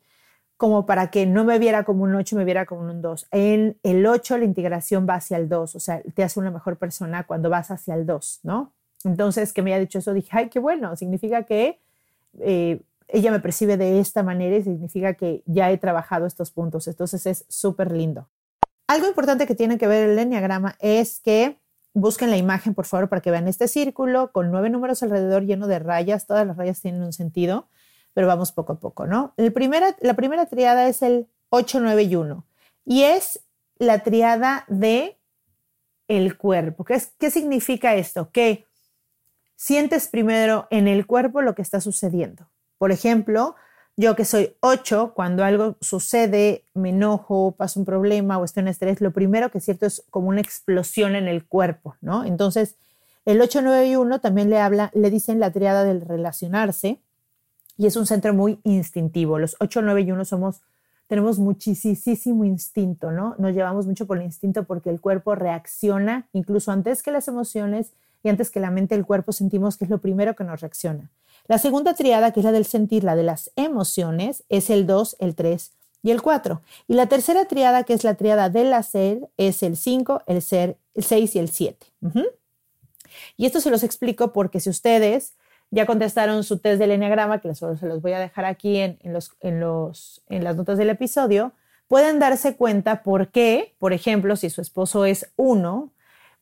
como 0.57 0.87
para 0.87 1.11
que 1.11 1.27
no 1.27 1.45
me 1.45 1.59
viera 1.59 1.85
como 1.85 2.05
un 2.05 2.15
8, 2.15 2.35
me 2.37 2.45
viera 2.45 2.67
como 2.67 2.83
un 2.83 3.03
2. 3.03 3.29
En 3.31 3.79
el 3.83 4.07
8 4.07 4.39
la 4.39 4.45
integración 4.45 5.07
va 5.09 5.15
hacia 5.15 5.37
el 5.37 5.49
2, 5.49 5.75
o 5.77 5.81
sea, 5.81 6.03
te 6.15 6.25
hace 6.25 6.41
una 6.41 6.51
mejor 6.51 6.79
persona 6.79 7.25
cuando 7.25 7.51
vas 7.51 7.71
hacia 7.71 7.95
el 7.95 8.07
2, 8.07 8.41
¿no? 8.43 8.73
Entonces, 9.05 9.53
que 9.53 9.63
me 9.63 9.73
haya 9.73 9.81
dicho 9.81 9.99
eso, 9.99 10.15
dije, 10.15 10.31
ay, 10.33 10.49
qué 10.49 10.59
bueno, 10.59 10.97
significa 10.97 11.45
que 11.45 11.79
eh, 12.41 12.81
ella 13.09 13.31
me 13.31 13.41
percibe 13.41 13.77
de 13.77 14.01
esta 14.01 14.23
manera 14.23 14.57
y 14.57 14.63
significa 14.63 15.15
que 15.15 15.43
ya 15.47 15.71
he 15.71 15.79
trabajado 15.79 16.27
estos 16.27 16.51
puntos. 16.51 16.89
Entonces 16.89 17.27
es 17.27 17.45
súper 17.49 17.93
lindo. 17.93 18.29
Algo 18.89 19.07
importante 19.07 19.47
que 19.47 19.55
tiene 19.55 19.79
que 19.79 19.87
ver 19.87 20.09
el 20.09 20.19
enneagrama 20.19 20.77
es 20.81 21.21
que 21.21 21.59
busquen 21.93 22.31
la 22.31 22.37
imagen, 22.37 22.75
por 22.75 22.87
favor, 22.87 23.09
para 23.09 23.23
que 23.23 23.31
vean 23.31 23.49
este 23.49 23.69
círculo 23.69 24.31
con 24.33 24.51
nueve 24.51 24.71
números 24.71 25.03
alrededor 25.03 25.45
lleno 25.45 25.67
de 25.67 25.79
rayas. 25.79 26.27
Todas 26.27 26.47
las 26.47 26.57
rayas 26.57 26.81
tienen 26.81 27.03
un 27.03 27.13
sentido, 27.13 27.69
pero 28.15 28.27
vamos 28.27 28.53
poco 28.53 28.75
a 28.75 28.81
poco, 28.81 29.07
¿no? 29.07 29.35
El 29.37 29.53
primera, 29.53 29.97
la 30.01 30.15
primera 30.15 30.47
triada 30.47 30.89
es 30.89 31.03
el 31.03 31.29
8, 31.51 31.81
9 31.81 32.03
y 32.05 32.17
1 32.17 32.47
y 32.85 33.03
es 33.03 33.41
la 33.79 34.01
triada 34.01 34.65
de 34.69 35.19
el 36.09 36.37
cuerpo. 36.37 36.85
¿Qué, 36.85 37.01
¿Qué 37.19 37.31
significa 37.31 37.95
esto? 37.95 38.31
Que 38.31 38.67
sientes 39.57 40.09
primero 40.09 40.69
en 40.71 40.89
el 40.89 41.07
cuerpo 41.07 41.43
lo 41.43 41.55
que 41.55 41.63
está 41.63 41.81
sucediendo. 41.81 42.49
Por 42.79 42.93
ejemplo, 42.93 43.57
yo 43.97 44.15
que 44.15 44.25
soy 44.25 44.55
8, 44.61 45.13
cuando 45.15 45.45
algo 45.45 45.77
sucede, 45.81 46.65
me 46.75 46.91
enojo, 46.91 47.53
pasa 47.53 47.81
un 47.81 47.87
problema 47.87 48.39
o 48.39 48.45
estoy 48.45 48.63
en 48.63 48.69
estrés, 48.69 49.01
lo 49.01 49.11
primero 49.11 49.51
que 49.51 49.59
es 49.59 49.65
cierto 49.65 49.87
es 49.87 50.05
como 50.11 50.29
una 50.29 50.41
explosión 50.41 51.15
en 51.15 51.29
el 51.29 51.47
cuerpo, 51.47 51.97
¿no? 52.01 52.25
Entonces, 52.25 52.77
el 53.25 53.41
8, 53.41 53.63
9 53.63 53.89
y 53.89 53.97
1 53.97 54.21
también 54.21 54.51
le 54.51 54.61
habla, 54.61 54.91
le 54.95 55.11
dicen 55.11 55.41
la 55.41 55.51
triada 55.51 55.83
del 55.83 56.03
relacionarse 56.03 57.01
y 57.79 57.87
es 57.87 57.97
un 57.97 58.07
centro 58.07 58.35
muy 58.35 58.61
instintivo. 58.65 59.39
Los 59.39 59.57
8, 59.61 59.83
9 59.83 60.03
y 60.03 60.13
1 60.13 60.25
somos 60.25 60.61
tenemos 61.09 61.39
muchísimo 61.39 62.45
instinto, 62.45 63.13
¿no? 63.13 63.37
Nos 63.39 63.55
llevamos 63.55 63.87
mucho 63.87 64.07
por 64.07 64.19
el 64.19 64.25
instinto 64.25 64.65
porque 64.65 64.91
el 64.91 65.01
cuerpo 65.01 65.35
reacciona 65.35 66.27
incluso 66.33 66.73
antes 66.73 67.03
que 67.03 67.13
las 67.13 67.29
emociones 67.29 67.93
y 68.23 68.29
antes 68.29 68.51
que 68.51 68.59
la 68.59 68.71
mente, 68.71 68.97
el 68.97 69.07
cuerpo 69.07 69.31
sentimos 69.31 69.77
que 69.77 69.85
es 69.85 69.91
lo 69.91 69.99
primero 69.99 70.35
que 70.35 70.43
nos 70.43 70.61
reacciona. 70.61 71.09
La 71.49 71.59
segunda 71.59 71.95
triada, 71.95 72.33
que 72.33 72.41
es 72.41 72.45
la 72.45 72.53
del 72.53 72.65
sentir, 72.65 73.05
la 73.05 73.17
de 73.17 73.23
las 73.23 73.51
emociones, 73.57 74.45
es 74.49 74.71
el 74.71 74.87
2, 74.87 75.17
el 75.21 75.35
3 75.35 75.73
y 76.03 76.11
el 76.11 76.23
4. 76.23 76.61
Y 76.89 76.95
la 76.95 77.07
tercera 77.07 77.47
triada, 77.47 77.85
que 77.85 77.93
es 77.93 78.05
la 78.05 78.15
triada 78.15 78.49
del 78.49 78.73
hacer, 78.73 79.29
es 79.37 79.63
el 79.63 79.77
5, 79.77 80.23
el 80.27 80.43
ser, 80.43 80.77
el 80.95 81.05
6 81.05 81.37
y 81.37 81.39
el 81.39 81.49
7. 81.51 81.87
Y 83.37 83.47
esto 83.47 83.61
se 83.61 83.71
los 83.71 83.83
explico 83.83 84.33
porque 84.33 84.61
si 84.61 84.71
ustedes 84.71 85.35
ya 85.71 85.87
contestaron 85.87 86.45
su 86.45 86.59
test 86.59 86.79
del 86.79 86.93
enneagrama, 86.93 87.41
que 87.41 87.55
se 87.55 87.87
los 87.87 88.01
voy 88.01 88.13
a 88.13 88.21
dejar 88.21 88.45
aquí 88.45 88.79
en, 88.79 88.99
los, 89.05 89.33
en, 89.41 89.61
los, 89.61 90.23
en 90.29 90.45
las 90.45 90.57
notas 90.57 90.79
del 90.79 90.91
episodio, 90.91 91.53
pueden 91.89 92.19
darse 92.19 92.57
cuenta 92.57 93.03
por 93.03 93.29
qué, 93.29 93.75
por 93.79 93.93
ejemplo, 93.93 94.37
si 94.37 94.51
su 94.51 94.61
esposo 94.61 95.05
es 95.05 95.33
1, 95.37 95.93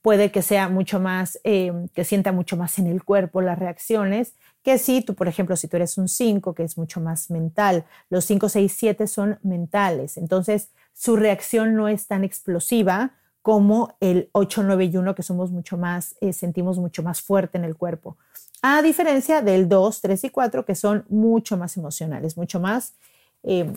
puede 0.02 0.30
que 0.30 0.42
sea 0.42 0.68
mucho 0.68 1.00
más, 1.00 1.40
eh, 1.44 1.72
que 1.94 2.04
sienta 2.04 2.32
mucho 2.32 2.56
más 2.56 2.78
en 2.78 2.86
el 2.86 3.02
cuerpo 3.02 3.40
las 3.40 3.58
reacciones, 3.58 4.34
que 4.64 4.78
si 4.78 5.02
tú, 5.02 5.14
por 5.14 5.28
ejemplo, 5.28 5.56
si 5.56 5.68
tú 5.68 5.76
eres 5.76 5.98
un 5.98 6.08
5, 6.08 6.54
que 6.54 6.64
es 6.64 6.78
mucho 6.78 7.00
más 7.00 7.30
mental, 7.30 7.84
los 8.08 8.24
5, 8.24 8.48
6, 8.48 8.74
7 8.76 9.06
son 9.06 9.38
mentales, 9.42 10.16
entonces 10.16 10.70
su 10.94 11.16
reacción 11.16 11.76
no 11.76 11.86
es 11.86 12.06
tan 12.06 12.24
explosiva 12.24 13.12
como 13.42 13.94
el 14.00 14.30
8, 14.32 14.62
9 14.62 14.86
y 14.86 14.96
1, 14.96 15.14
que 15.14 15.22
somos 15.22 15.50
mucho 15.50 15.76
más, 15.76 16.16
eh, 16.22 16.32
sentimos 16.32 16.78
mucho 16.78 17.02
más 17.02 17.20
fuerte 17.20 17.58
en 17.58 17.64
el 17.64 17.76
cuerpo. 17.76 18.16
A 18.62 18.80
diferencia 18.80 19.42
del 19.42 19.68
2, 19.68 20.00
3 20.00 20.24
y 20.24 20.30
4, 20.30 20.64
que 20.64 20.74
son 20.74 21.04
mucho 21.10 21.58
más 21.58 21.76
emocionales, 21.76 22.38
mucho 22.38 22.58
más 22.58 22.94
eh, 23.42 23.70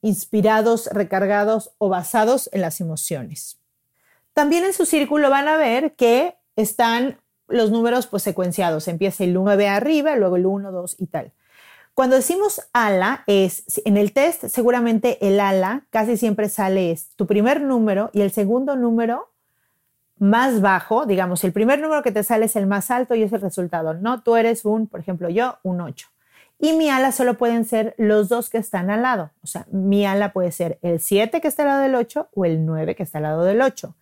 inspirados, 0.00 0.86
recargados 0.92 1.72
o 1.78 1.88
basados 1.88 2.48
en 2.52 2.60
las 2.60 2.80
emociones. 2.80 3.58
También 4.32 4.62
en 4.62 4.72
su 4.72 4.86
círculo 4.86 5.28
van 5.28 5.48
a 5.48 5.56
ver 5.56 5.94
que 5.96 6.36
están 6.54 7.18
los 7.54 7.70
números 7.70 8.06
pues 8.06 8.22
secuenciados. 8.22 8.88
Empieza 8.88 9.24
el 9.24 9.32
9 9.32 9.68
arriba, 9.68 10.16
luego 10.16 10.36
el 10.36 10.46
1, 10.46 10.72
2 10.72 10.96
y 10.98 11.06
tal. 11.06 11.32
Cuando 11.94 12.16
decimos 12.16 12.60
ala, 12.72 13.22
es 13.28 13.64
en 13.84 13.96
el 13.96 14.12
test 14.12 14.46
seguramente 14.48 15.24
el 15.26 15.38
ala 15.38 15.86
casi 15.90 16.16
siempre 16.16 16.48
sale 16.48 16.90
es 16.90 17.10
tu 17.14 17.26
primer 17.26 17.60
número 17.60 18.10
y 18.12 18.22
el 18.22 18.32
segundo 18.32 18.74
número 18.74 19.30
más 20.18 20.60
bajo, 20.60 21.06
digamos, 21.06 21.44
el 21.44 21.52
primer 21.52 21.80
número 21.80 22.02
que 22.02 22.10
te 22.10 22.24
sale 22.24 22.46
es 22.46 22.56
el 22.56 22.66
más 22.66 22.90
alto 22.90 23.14
y 23.14 23.22
es 23.22 23.32
el 23.32 23.40
resultado. 23.40 23.94
No, 23.94 24.22
tú 24.22 24.34
eres 24.36 24.64
un, 24.64 24.88
por 24.88 24.98
ejemplo, 24.98 25.28
yo, 25.28 25.58
un 25.62 25.80
8. 25.80 26.08
Y 26.58 26.72
mi 26.72 26.88
ala 26.88 27.12
solo 27.12 27.34
pueden 27.34 27.64
ser 27.64 27.94
los 27.98 28.28
dos 28.28 28.50
que 28.50 28.58
están 28.58 28.90
al 28.90 29.02
lado. 29.02 29.30
O 29.42 29.46
sea, 29.46 29.66
mi 29.70 30.06
ala 30.06 30.32
puede 30.32 30.50
ser 30.50 30.78
el 30.82 30.98
7 30.98 31.40
que 31.40 31.48
está 31.48 31.62
al 31.62 31.68
lado 31.68 31.82
del 31.82 31.94
8 31.94 32.28
o 32.32 32.44
el 32.44 32.64
9 32.64 32.96
que 32.96 33.02
está 33.02 33.18
al 33.18 33.24
lado 33.24 33.44
del 33.44 33.60
8. 33.60 33.94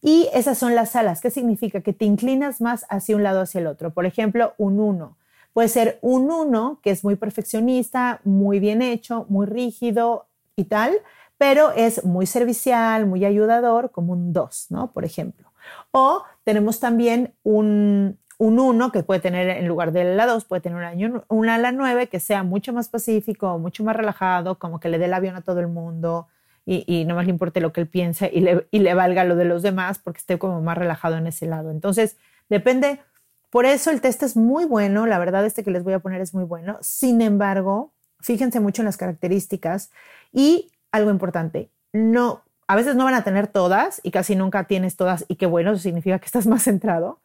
Y 0.00 0.28
esas 0.32 0.58
son 0.58 0.74
las 0.74 0.94
alas. 0.96 1.20
¿Qué 1.20 1.30
significa? 1.30 1.80
Que 1.80 1.92
te 1.92 2.04
inclinas 2.04 2.60
más 2.60 2.86
hacia 2.88 3.16
un 3.16 3.22
lado 3.22 3.40
hacia 3.40 3.60
el 3.60 3.66
otro. 3.66 3.92
Por 3.92 4.06
ejemplo, 4.06 4.54
un 4.58 4.78
1 4.78 5.16
Puede 5.58 5.68
ser 5.70 5.98
un 6.02 6.30
uno 6.30 6.78
que 6.84 6.90
es 6.92 7.02
muy 7.02 7.16
perfeccionista, 7.16 8.20
muy 8.22 8.60
bien 8.60 8.80
hecho, 8.80 9.26
muy 9.28 9.44
rígido 9.44 10.28
y 10.54 10.66
tal, 10.66 10.92
pero 11.36 11.72
es 11.72 12.04
muy 12.04 12.26
servicial, 12.26 13.06
muy 13.06 13.24
ayudador, 13.24 13.90
como 13.90 14.12
un 14.12 14.32
dos, 14.32 14.66
¿no? 14.70 14.92
Por 14.92 15.04
ejemplo. 15.04 15.50
O 15.90 16.22
tenemos 16.44 16.78
también 16.78 17.34
un, 17.42 18.20
un 18.38 18.58
1 18.60 18.92
que 18.92 19.02
puede 19.02 19.18
tener 19.18 19.48
en 19.48 19.66
lugar 19.66 19.90
de 19.90 20.04
la 20.04 20.26
2, 20.26 20.44
puede 20.44 20.62
tener 20.62 20.78
una, 20.78 21.24
una 21.26 21.56
ala 21.56 21.72
9 21.72 22.08
que 22.08 22.20
sea 22.20 22.44
mucho 22.44 22.72
más 22.72 22.88
pacífico, 22.88 23.58
mucho 23.58 23.82
más 23.82 23.96
relajado, 23.96 24.60
como 24.60 24.78
que 24.78 24.88
le 24.88 24.98
dé 24.98 25.06
el 25.06 25.14
avión 25.14 25.34
a 25.34 25.42
todo 25.42 25.58
el 25.58 25.66
mundo 25.66 26.28
y, 26.70 27.06
no 27.06 27.14
más 27.14 27.24
le 27.24 27.30
importe 27.30 27.62
lo 27.62 27.72
que 27.72 27.80
él 27.80 27.88
piense 27.88 28.30
y 28.32 28.40
le, 28.40 28.66
y 28.70 28.80
le 28.80 28.92
valga 28.92 29.24
lo 29.24 29.36
de 29.36 29.46
los 29.46 29.62
demás 29.62 29.98
porque 29.98 30.18
esté 30.18 30.38
como 30.38 30.60
más 30.60 30.76
relajado 30.76 31.16
en 31.16 31.26
ese 31.26 31.46
lado. 31.46 31.70
Entonces, 31.70 32.18
depende 32.50 33.00
por 33.48 33.64
eso 33.64 33.90
el 33.90 34.02
test 34.02 34.22
es 34.22 34.36
muy 34.36 34.66
bueno, 34.66 35.06
la 35.06 35.18
verdad 35.18 35.46
este 35.46 35.64
que 35.64 35.70
les 35.70 35.82
voy 35.82 35.94
a 35.94 36.00
poner 36.00 36.20
es 36.20 36.34
muy 36.34 36.44
bueno. 36.44 36.76
Sin 36.82 37.22
embargo, 37.22 37.94
fíjense 38.20 38.60
mucho 38.60 38.82
en 38.82 38.86
las 38.86 38.98
características 38.98 39.90
y 40.30 40.70
algo 40.92 41.10
importante, 41.10 41.70
no, 41.92 42.42
a 42.66 42.76
veces 42.76 42.96
no 42.96 43.04
van 43.04 43.14
a 43.14 43.24
tener 43.24 43.46
todas 43.46 44.00
y 44.02 44.10
casi 44.10 44.36
nunca 44.36 44.64
tienes 44.64 44.96
todas 44.96 45.24
y 45.28 45.36
qué 45.36 45.46
bueno, 45.46 45.72
eso 45.72 45.82
significa 45.82 46.18
que 46.18 46.26
estás 46.26 46.46
más 46.46 46.64
centrado, 46.64 47.20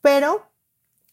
pero 0.00 0.48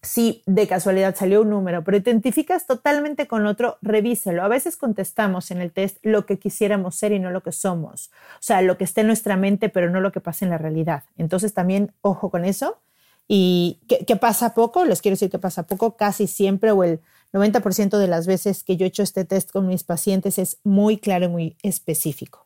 si 0.03 0.43
de 0.45 0.67
casualidad 0.67 1.15
salió 1.15 1.41
un 1.41 1.49
número, 1.49 1.83
pero 1.83 1.97
identificas 1.97 2.67
totalmente 2.67 3.25
con 3.25 3.45
otro, 3.45 3.77
revíselo. 3.81 4.43
A 4.43 4.49
veces 4.49 4.75
contestamos 4.75 5.49
en 5.49 5.61
el 5.61 5.71
test 5.71 5.97
lo 6.03 6.25
que 6.25 6.37
quisiéramos 6.37 6.95
ser 6.95 7.13
y 7.13 7.19
no 7.19 7.31
lo 7.31 7.41
que 7.41 7.53
somos. 7.53 8.11
O 8.35 8.41
sea, 8.41 8.61
lo 8.61 8.77
que 8.77 8.83
esté 8.83 9.01
en 9.01 9.07
nuestra 9.07 9.37
mente, 9.37 9.69
pero 9.69 9.89
no 9.89 10.01
lo 10.01 10.11
que 10.11 10.19
pasa 10.19 10.43
en 10.43 10.51
la 10.51 10.57
realidad. 10.57 11.05
Entonces 11.17 11.53
también 11.53 11.93
ojo 12.01 12.29
con 12.29 12.43
eso 12.43 12.81
y 13.29 13.79
que, 13.87 14.15
pasa 14.17 14.53
poco, 14.53 14.83
les 14.83 15.01
quiero 15.01 15.13
decir 15.13 15.29
que 15.29 15.39
pasa 15.39 15.63
poco, 15.63 15.95
casi 15.95 16.27
siempre 16.27 16.71
o 16.71 16.83
el 16.83 16.99
90% 17.31 17.97
de 17.97 18.07
las 18.07 18.27
veces 18.27 18.63
que 18.63 18.75
yo 18.75 18.85
he 18.85 18.89
hecho 18.89 19.03
este 19.03 19.23
test 19.23 19.51
con 19.51 19.67
mis 19.67 19.85
pacientes 19.85 20.37
es 20.37 20.59
muy 20.65 20.97
claro 20.97 21.25
y 21.25 21.29
muy 21.29 21.57
específico. 21.63 22.45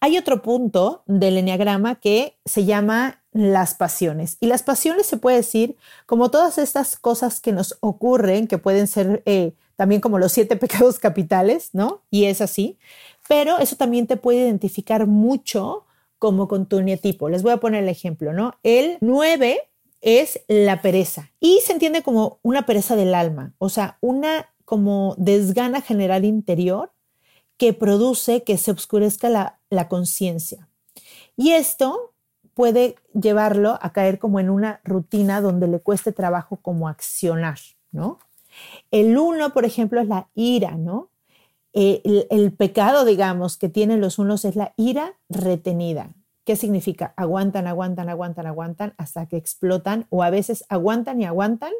Hay 0.00 0.18
otro 0.18 0.42
punto 0.42 1.04
del 1.06 1.38
enneagrama 1.38 1.96
que 1.96 2.38
se 2.44 2.64
llama 2.64 3.22
las 3.36 3.74
pasiones. 3.74 4.36
Y 4.40 4.46
las 4.46 4.62
pasiones 4.62 5.06
se 5.06 5.16
puede 5.16 5.36
decir 5.36 5.76
como 6.06 6.30
todas 6.30 6.58
estas 6.58 6.96
cosas 6.96 7.40
que 7.40 7.52
nos 7.52 7.76
ocurren, 7.80 8.46
que 8.46 8.58
pueden 8.58 8.86
ser 8.86 9.22
eh, 9.26 9.52
también 9.76 10.00
como 10.00 10.18
los 10.18 10.32
siete 10.32 10.56
pecados 10.56 10.98
capitales, 10.98 11.70
¿no? 11.72 12.02
Y 12.10 12.24
es 12.24 12.40
así. 12.40 12.78
Pero 13.28 13.58
eso 13.58 13.76
también 13.76 14.06
te 14.06 14.16
puede 14.16 14.38
identificar 14.38 15.06
mucho 15.06 15.84
como 16.18 16.48
con 16.48 16.66
tu 16.66 16.80
nietipo. 16.80 17.28
Les 17.28 17.42
voy 17.42 17.52
a 17.52 17.58
poner 17.58 17.82
el 17.82 17.88
ejemplo, 17.88 18.32
¿no? 18.32 18.54
El 18.62 18.98
9 19.00 19.68
es 20.00 20.40
la 20.48 20.82
pereza 20.82 21.32
y 21.40 21.60
se 21.64 21.72
entiende 21.72 22.02
como 22.02 22.38
una 22.42 22.64
pereza 22.64 22.96
del 22.96 23.14
alma, 23.14 23.54
o 23.58 23.68
sea, 23.68 23.98
una 24.00 24.52
como 24.64 25.14
desgana 25.18 25.80
general 25.80 26.24
interior 26.24 26.92
que 27.56 27.72
produce 27.72 28.42
que 28.42 28.58
se 28.58 28.70
oscurezca 28.70 29.28
la, 29.28 29.58
la 29.70 29.88
conciencia. 29.88 30.68
Y 31.36 31.52
esto 31.52 32.12
puede 32.56 32.96
llevarlo 33.12 33.78
a 33.82 33.92
caer 33.92 34.18
como 34.18 34.40
en 34.40 34.48
una 34.48 34.80
rutina 34.82 35.42
donde 35.42 35.68
le 35.68 35.78
cueste 35.78 36.10
trabajo 36.10 36.56
como 36.56 36.88
accionar, 36.88 37.58
¿no? 37.92 38.18
El 38.90 39.18
1, 39.18 39.52
por 39.52 39.66
ejemplo, 39.66 40.00
es 40.00 40.08
la 40.08 40.28
ira, 40.34 40.70
¿no? 40.70 41.10
Eh, 41.74 42.26
el, 42.30 42.52
pecado, 42.52 43.04
digamos, 43.04 43.58
que 43.58 43.68
tienen 43.68 44.00
los 44.00 44.18
unos 44.18 44.46
es 44.46 44.56
la 44.56 44.72
ira 44.78 45.18
retenida. 45.28 46.14
¿Qué 46.46 46.56
significa? 46.56 47.12
Aguantan, 47.18 47.66
aguantan, 47.66 48.08
aguantan, 48.08 48.46
aguantan 48.46 48.94
hasta 48.96 49.26
que 49.26 49.36
explotan 49.36 50.06
o 50.08 50.22
a 50.22 50.30
veces 50.30 50.64
aguantan 50.70 51.20
y 51.20 51.26
aguantan, 51.26 51.72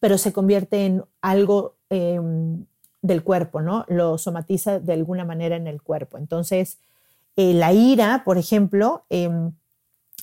pero 0.00 0.18
se 0.18 0.32
convierte 0.32 0.86
en 0.86 1.04
algo 1.20 1.76
em, 1.88 2.66
del 3.00 3.22
cuerpo, 3.22 3.62
¿no? 3.62 3.84
Lo 3.86 4.18
somatiza 4.18 4.80
de 4.80 4.94
alguna 4.94 5.24
manera 5.24 5.54
en 5.54 5.68
el 5.68 5.80
cuerpo. 5.80 6.18
Entonces, 6.18 6.78
eh, 7.36 7.54
la 7.54 7.72
ira, 7.72 8.22
por 8.24 8.38
ejemplo, 8.38 9.04
em, 9.08 9.52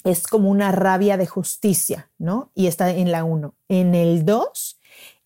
es 0.03 0.27
como 0.27 0.49
una 0.49 0.71
rabia 0.71 1.17
de 1.17 1.27
justicia, 1.27 2.11
¿no? 2.17 2.51
Y 2.55 2.67
está 2.67 2.91
en 2.91 3.11
la 3.11 3.23
1. 3.23 3.53
En 3.69 3.95
el 3.95 4.25
2 4.25 4.79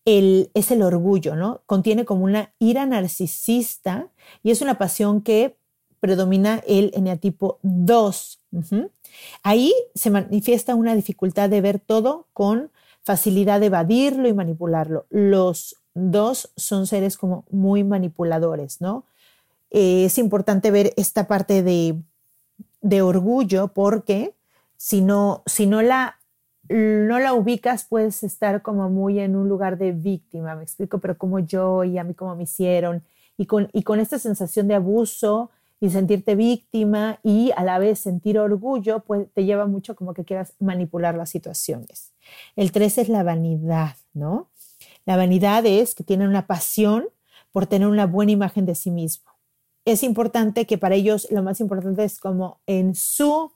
es 0.04 0.70
el 0.70 0.82
orgullo, 0.82 1.36
¿no? 1.36 1.60
Contiene 1.66 2.04
como 2.04 2.24
una 2.24 2.54
ira 2.58 2.86
narcisista 2.86 4.08
y 4.42 4.50
es 4.50 4.62
una 4.62 4.78
pasión 4.78 5.20
que 5.20 5.58
predomina 6.00 6.62
el 6.66 6.92
eneatipo 6.94 7.58
2. 7.62 8.40
Ahí 9.42 9.74
se 9.94 10.10
manifiesta 10.10 10.74
una 10.74 10.94
dificultad 10.94 11.50
de 11.50 11.60
ver 11.60 11.78
todo 11.78 12.26
con 12.32 12.70
facilidad 13.02 13.60
de 13.60 13.66
evadirlo 13.66 14.28
y 14.28 14.34
manipularlo. 14.34 15.06
Los 15.10 15.76
dos 15.94 16.52
son 16.56 16.86
seres 16.86 17.18
como 17.18 17.44
muy 17.50 17.84
manipuladores, 17.84 18.80
¿no? 18.80 19.04
Eh, 19.70 20.06
es 20.06 20.16
importante 20.16 20.70
ver 20.70 20.94
esta 20.96 21.26
parte 21.26 21.62
de, 21.62 22.00
de 22.80 23.02
orgullo 23.02 23.68
porque 23.68 24.34
si 24.78 25.02
no, 25.02 25.42
si 25.44 25.66
no 25.66 25.82
la 25.82 26.14
no 26.70 27.18
la 27.18 27.32
ubicas, 27.32 27.84
puedes 27.84 28.22
estar 28.22 28.62
como 28.62 28.90
muy 28.90 29.20
en 29.20 29.36
un 29.36 29.48
lugar 29.48 29.78
de 29.78 29.92
víctima, 29.92 30.54
me 30.54 30.62
explico, 30.62 30.98
pero 30.98 31.16
como 31.16 31.38
yo 31.38 31.82
y 31.84 31.96
a 31.96 32.04
mí 32.04 32.14
como 32.14 32.36
me 32.36 32.42
hicieron, 32.42 33.02
y 33.38 33.46
con, 33.46 33.70
y 33.72 33.84
con 33.84 34.00
esta 34.00 34.18
sensación 34.18 34.68
de 34.68 34.74
abuso 34.74 35.50
y 35.80 35.90
sentirte 35.90 36.34
víctima 36.34 37.20
y 37.22 37.52
a 37.56 37.64
la 37.64 37.78
vez 37.78 38.00
sentir 38.00 38.38
orgullo, 38.38 39.00
pues 39.00 39.28
te 39.32 39.44
lleva 39.44 39.66
mucho 39.66 39.94
como 39.94 40.12
que 40.12 40.24
quieras 40.24 40.52
manipular 40.58 41.14
las 41.14 41.30
situaciones. 41.30 42.12
El 42.56 42.72
tres 42.72 42.98
es 42.98 43.08
la 43.08 43.22
vanidad, 43.22 43.96
¿no? 44.12 44.50
La 45.06 45.16
vanidad 45.16 45.64
es 45.64 45.94
que 45.94 46.04
tienen 46.04 46.28
una 46.28 46.46
pasión 46.46 47.06
por 47.52 47.66
tener 47.66 47.88
una 47.88 48.06
buena 48.06 48.32
imagen 48.32 48.66
de 48.66 48.74
sí 48.74 48.90
mismo. 48.90 49.30
Es 49.84 50.02
importante 50.02 50.66
que 50.66 50.76
para 50.76 50.96
ellos 50.96 51.28
lo 51.30 51.42
más 51.42 51.60
importante 51.60 52.04
es 52.04 52.20
como 52.20 52.60
en 52.66 52.94
su 52.94 53.52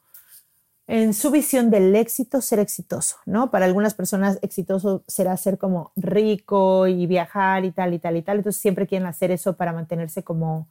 en 0.92 1.14
su 1.14 1.30
visión 1.30 1.70
del 1.70 1.96
éxito, 1.96 2.42
ser 2.42 2.58
exitoso, 2.58 3.16
¿no? 3.24 3.50
Para 3.50 3.64
algunas 3.64 3.94
personas 3.94 4.38
exitoso 4.42 5.04
será 5.06 5.34
ser 5.38 5.56
como 5.56 5.90
rico 5.96 6.86
y 6.86 7.06
viajar 7.06 7.64
y 7.64 7.72
tal 7.72 7.94
y 7.94 7.98
tal 7.98 8.18
y 8.18 8.20
tal, 8.20 8.36
entonces 8.36 8.60
siempre 8.60 8.86
quieren 8.86 9.08
hacer 9.08 9.30
eso 9.30 9.56
para 9.56 9.72
mantenerse 9.72 10.22
como, 10.22 10.68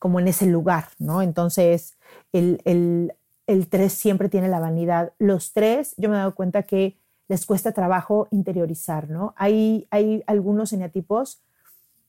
como 0.00 0.18
en 0.18 0.26
ese 0.26 0.46
lugar, 0.46 0.88
¿no? 0.98 1.22
Entonces, 1.22 1.94
el, 2.32 2.60
el, 2.64 3.14
el 3.46 3.68
3 3.68 3.92
siempre 3.92 4.28
tiene 4.28 4.48
la 4.48 4.58
vanidad. 4.58 5.12
Los 5.20 5.52
tres, 5.52 5.94
yo 5.96 6.08
me 6.08 6.16
he 6.16 6.18
dado 6.18 6.34
cuenta 6.34 6.64
que 6.64 6.96
les 7.28 7.46
cuesta 7.46 7.70
trabajo 7.70 8.26
interiorizar, 8.32 9.08
¿no? 9.08 9.34
Hay, 9.36 9.86
hay 9.92 10.24
algunos 10.26 10.72
eneatipos 10.72 11.42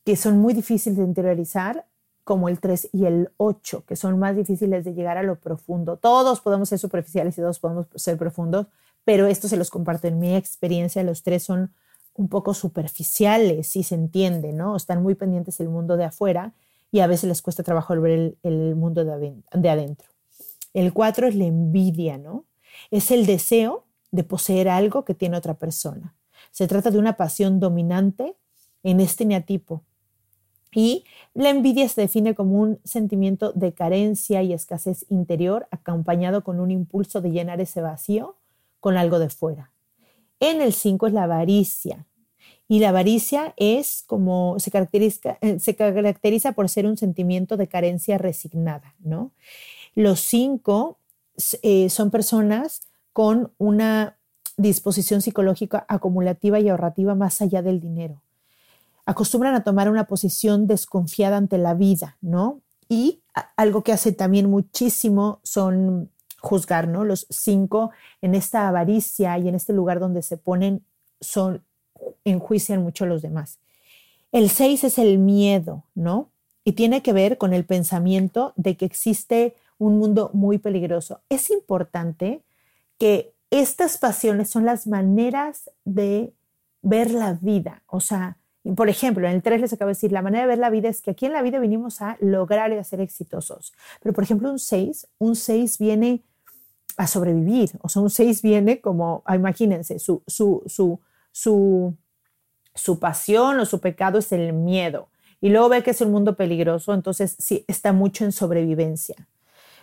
que 0.04 0.16
son 0.16 0.40
muy 0.40 0.56
difíciles 0.56 0.98
de 0.98 1.04
interiorizar, 1.04 1.86
como 2.24 2.50
el 2.50 2.60
3 2.60 2.90
y 2.94 3.06
el 3.06 3.30
8, 3.38 3.86
que 3.86 3.96
son 3.96 4.20
más 4.20 4.36
difíciles 4.36 4.86
de 4.86 4.94
llegar 4.94 5.18
a 5.18 5.24
lo 5.24 5.40
profundo. 5.40 5.98
Todos 5.98 6.42
podemos 6.42 6.70
ser 6.70 6.80
superficiales 6.80 7.38
y 7.38 7.42
todos 7.42 7.60
podemos 7.60 7.88
ser 7.96 8.18
profundos, 8.18 8.68
pero 9.04 9.28
esto 9.28 9.48
se 9.48 9.58
los 9.58 9.70
comparto 9.70 10.08
en 10.08 10.20
mi 10.20 10.36
experiencia. 10.36 11.04
Los 11.04 11.24
tres 11.24 11.44
son 11.44 11.74
un 12.14 12.28
poco 12.28 12.54
superficiales, 12.54 13.68
si 13.68 13.84
se 13.84 13.96
entiende, 13.96 14.54
¿no? 14.54 14.76
Están 14.76 15.02
muy 15.02 15.16
pendientes 15.16 15.58
del 15.58 15.70
mundo 15.70 15.98
de 15.98 16.06
afuera 16.06 16.54
y 16.92 17.00
a 17.00 17.08
veces 17.08 17.28
les 17.28 17.42
cuesta 17.42 17.64
trabajo 17.64 18.00
ver 18.00 18.36
el, 18.44 18.76
mundo 18.76 19.04
de 19.06 19.70
adentro. 19.70 20.08
El 20.74 20.94
4 20.94 21.28
es 21.28 21.36
la 21.36 21.46
envidia, 21.46 22.18
¿no? 22.18 22.46
Es 22.92 23.12
el 23.12 23.26
deseo 23.26 23.86
de 24.12 24.24
poseer 24.24 24.70
algo 24.70 25.06
que 25.06 25.16
tiene 25.16 25.38
otra 25.38 25.56
persona. 25.56 26.16
Se 26.52 26.68
trata 26.68 26.92
de 26.92 26.98
una 26.98 27.18
pasión 27.18 27.60
dominante 27.60 28.36
en 28.84 29.00
este 29.00 29.26
neatipo. 29.26 29.84
Y 30.74 31.04
la 31.34 31.50
envidia 31.50 31.88
se 31.90 32.02
define 32.02 32.34
como 32.34 32.60
un 32.60 32.80
sentimiento 32.84 33.52
de 33.52 33.74
carencia 33.74 34.42
y 34.42 34.54
escasez 34.54 35.06
interior 35.10 35.68
acompañado 35.72 36.44
con 36.44 36.60
un 36.60 36.72
impulso 36.72 37.22
de 37.22 37.32
llenar 37.32 37.60
ese 37.60 37.82
vacío 37.82 38.36
con 38.80 38.98
algo 38.98 39.20
de 39.20 39.30
fuera. 39.30 39.72
En 40.40 40.62
el 40.62 40.74
5 40.74 41.08
es 41.08 41.14
la 41.14 41.24
avaricia. 41.24 42.06
Y 42.68 42.80
la 42.80 42.90
avaricia 42.90 43.54
es 43.58 44.04
como 44.08 44.58
se 44.60 44.72
caracteriza, 44.72 45.38
eh, 45.42 45.60
se 45.60 45.76
caracteriza 45.76 46.54
por 46.54 46.70
ser 46.70 46.86
un 46.86 46.96
sentimiento 46.96 47.58
de 47.58 47.68
carencia 47.68 48.18
resignada, 48.18 48.96
¿no? 49.00 49.32
Los 49.94 50.22
5 50.22 50.98
eh, 51.64 51.90
son 51.90 52.12
personas 52.12 52.82
con 53.12 53.52
una 53.58 54.18
disposición 54.56 55.22
psicológica 55.22 55.86
acumulativa 55.90 56.60
y 56.60 56.70
ahorrativa 56.70 57.14
más 57.14 57.42
allá 57.42 57.62
del 57.62 57.82
dinero. 57.82 58.22
Acostumbran 59.06 59.56
a 59.56 59.64
tomar 59.64 59.90
una 59.90 60.06
posición 60.08 60.68
desconfiada 60.68 61.38
ante 61.38 61.58
la 61.58 61.74
vida, 61.74 62.18
¿no? 62.22 62.62
Y 62.88 63.22
algo 63.56 63.84
que 63.84 63.94
hace 63.94 64.12
también 64.12 64.50
muchísimo 64.50 65.40
son 65.44 66.10
juzgar, 66.40 66.88
¿no? 66.88 67.04
Los 67.06 67.28
cinco 67.30 67.92
en 68.22 68.36
esta 68.36 68.68
avaricia 68.68 69.38
y 69.38 69.48
en 69.48 69.56
este 69.56 69.74
lugar 69.74 70.00
donde 70.00 70.22
se 70.22 70.38
ponen 70.38 70.84
son 71.20 71.64
enjuician 72.26 72.82
mucho 72.82 73.06
a 73.06 73.08
los 73.08 73.22
demás. 73.22 73.60
El 74.32 74.50
seis 74.50 74.84
es 74.84 74.98
el 74.98 75.18
miedo, 75.18 75.84
¿no? 75.94 76.30
Y 76.64 76.74
tiene 76.74 77.02
que 77.02 77.14
ver 77.14 77.38
con 77.38 77.54
el 77.54 77.66
pensamiento 77.66 78.54
de 78.56 78.78
que 78.78 78.86
existe 78.86 79.56
un 79.78 79.98
mundo 79.98 80.30
muy 80.34 80.58
peligroso. 80.58 81.22
Es 81.30 81.50
importante 81.50 82.42
que 82.98 83.34
estas 83.50 83.98
pasiones 83.98 84.50
son 84.50 84.66
las 84.66 84.88
maneras 84.88 85.70
de 85.86 86.34
ver 86.82 87.12
la 87.12 87.34
vida. 87.34 87.84
O 87.88 88.00
sea, 88.00 88.38
por 88.76 88.90
ejemplo, 88.90 89.28
en 89.28 89.34
el 89.34 89.42
3 89.42 89.62
les 89.62 89.74
acabo 89.74 89.88
de 89.88 89.94
decir, 89.94 90.12
la 90.12 90.22
manera 90.22 90.44
de 90.44 90.50
ver 90.50 90.60
la 90.60 90.70
vida 90.70 90.90
es 90.90 91.02
que 91.02 91.12
aquí 91.12 91.26
en 91.26 91.34
la 91.34 91.42
vida 91.42 91.60
vinimos 91.60 92.02
a 92.02 92.18
lograr 92.20 92.72
y 92.72 92.78
a 92.78 92.84
ser 92.84 93.02
exitosos. 93.02 93.74
Pero, 94.02 94.14
por 94.14 94.24
ejemplo, 94.24 94.52
un 94.52 94.60
6, 94.60 95.08
un 95.18 95.36
6 95.36 95.78
viene 95.80 96.24
a 96.98 97.08
sobrevivir. 97.08 97.72
O 97.82 97.90
sea, 97.90 98.02
un 98.02 98.10
6 98.10 98.42
viene 98.42 98.80
como, 98.80 99.24
ah, 99.26 99.36
imagínense, 99.36 99.98
su, 99.98 100.22
su, 100.28 100.62
su, 100.68 101.00
su, 101.32 101.96
su 102.76 103.00
pasión 103.00 103.60
o 103.60 103.66
su 103.66 103.80
pecado 103.80 104.20
es 104.20 104.32
el 104.32 104.54
miedo. 104.54 105.10
Y 105.40 105.50
luego 105.50 105.70
ve 105.70 105.82
que 105.82 105.92
es 105.92 106.02
un 106.02 106.12
mundo 106.12 106.36
peligroso, 106.36 106.94
entonces 106.94 107.36
sí, 107.40 107.66
está 107.68 107.94
mucho 107.94 108.26
en 108.26 108.32
sobrevivencia. 108.32 109.28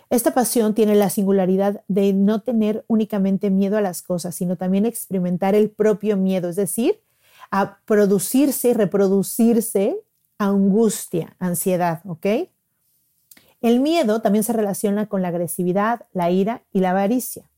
Esta 0.09 0.33
pasión 0.33 0.73
tiene 0.73 0.95
la 0.95 1.09
singularidad 1.09 1.83
de 1.87 2.13
no 2.13 2.41
tener 2.41 2.85
únicamente 2.87 3.49
miedo 3.49 3.77
a 3.77 3.81
las 3.81 4.01
cosas, 4.01 4.33
sino 4.33 4.55
también 4.55 4.85
experimentar 4.85 5.53
el 5.53 5.69
propio 5.69 6.17
miedo, 6.17 6.49
es 6.49 6.55
decir, 6.55 7.01
a 7.51 7.79
producirse 7.85 8.69
y 8.69 8.73
reproducirse 8.73 9.99
angustia, 10.37 11.35
ansiedad, 11.39 12.01
¿ok? 12.05 12.25
El 13.61 13.81
miedo 13.81 14.21
también 14.21 14.43
se 14.43 14.53
relaciona 14.53 15.07
con 15.07 15.21
la 15.21 15.27
agresividad, 15.27 16.05
la 16.13 16.31
ira 16.31 16.63
y 16.71 16.79
la 16.79 16.91
avaricia. 16.91 17.49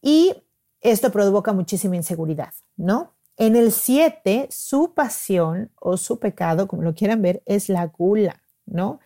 Y 0.00 0.34
esto 0.80 1.10
provoca 1.10 1.52
muchísima 1.52 1.96
inseguridad, 1.96 2.54
¿no? 2.76 3.12
En 3.36 3.56
el 3.56 3.72
7, 3.72 4.46
su 4.50 4.94
pasión 4.94 5.70
o 5.80 5.96
su 5.96 6.18
pecado, 6.18 6.68
como 6.68 6.82
lo 6.82 6.94
quieran 6.94 7.22
ver, 7.22 7.42
es 7.44 7.68
la 7.68 7.86
gula, 7.86 8.40
¿no? 8.66 9.00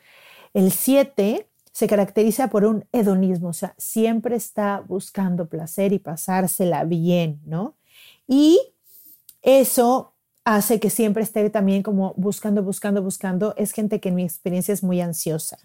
El 0.53 0.73
7 0.73 1.49
se 1.73 1.87
caracteriza 1.87 2.49
por 2.49 2.64
un 2.64 2.85
hedonismo, 2.92 3.49
o 3.49 3.53
sea, 3.53 3.75
siempre 3.79 4.37
está 4.37 4.85
buscando 4.87 5.49
placer 5.49 5.92
y 5.92 5.99
pasársela 5.99 6.85
bien, 6.85 7.40
¿no? 7.46 7.77
Y 8.29 8.61
eso 9.42 10.14
hace 10.44 10.81
que 10.81 10.90
siempre 10.90 11.22
esté 11.22 11.48
también 11.50 11.83
como 11.83 12.14
buscando, 12.16 12.62
buscando, 12.62 13.03
buscando. 13.03 13.55
Es 13.57 13.72
gente 13.72 14.00
que 14.00 14.11
en 14.11 14.16
mi 14.16 14.24
experiencia 14.24 14.74
es 14.74 14.83
muy 14.83 15.00
ansiosa. 15.00 15.59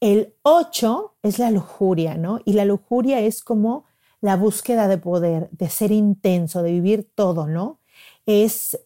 El 0.00 0.34
8 0.42 1.14
es 1.22 1.38
la 1.38 1.50
lujuria, 1.50 2.16
¿no? 2.16 2.40
Y 2.44 2.54
la 2.54 2.64
lujuria 2.64 3.20
es 3.20 3.42
como 3.42 3.84
la 4.20 4.36
búsqueda 4.36 4.88
de 4.88 4.98
poder, 4.98 5.48
de 5.50 5.68
ser 5.68 5.92
intenso, 5.92 6.62
de 6.62 6.72
vivir 6.72 7.08
todo, 7.14 7.46
¿no? 7.46 7.80
Es, 8.26 8.78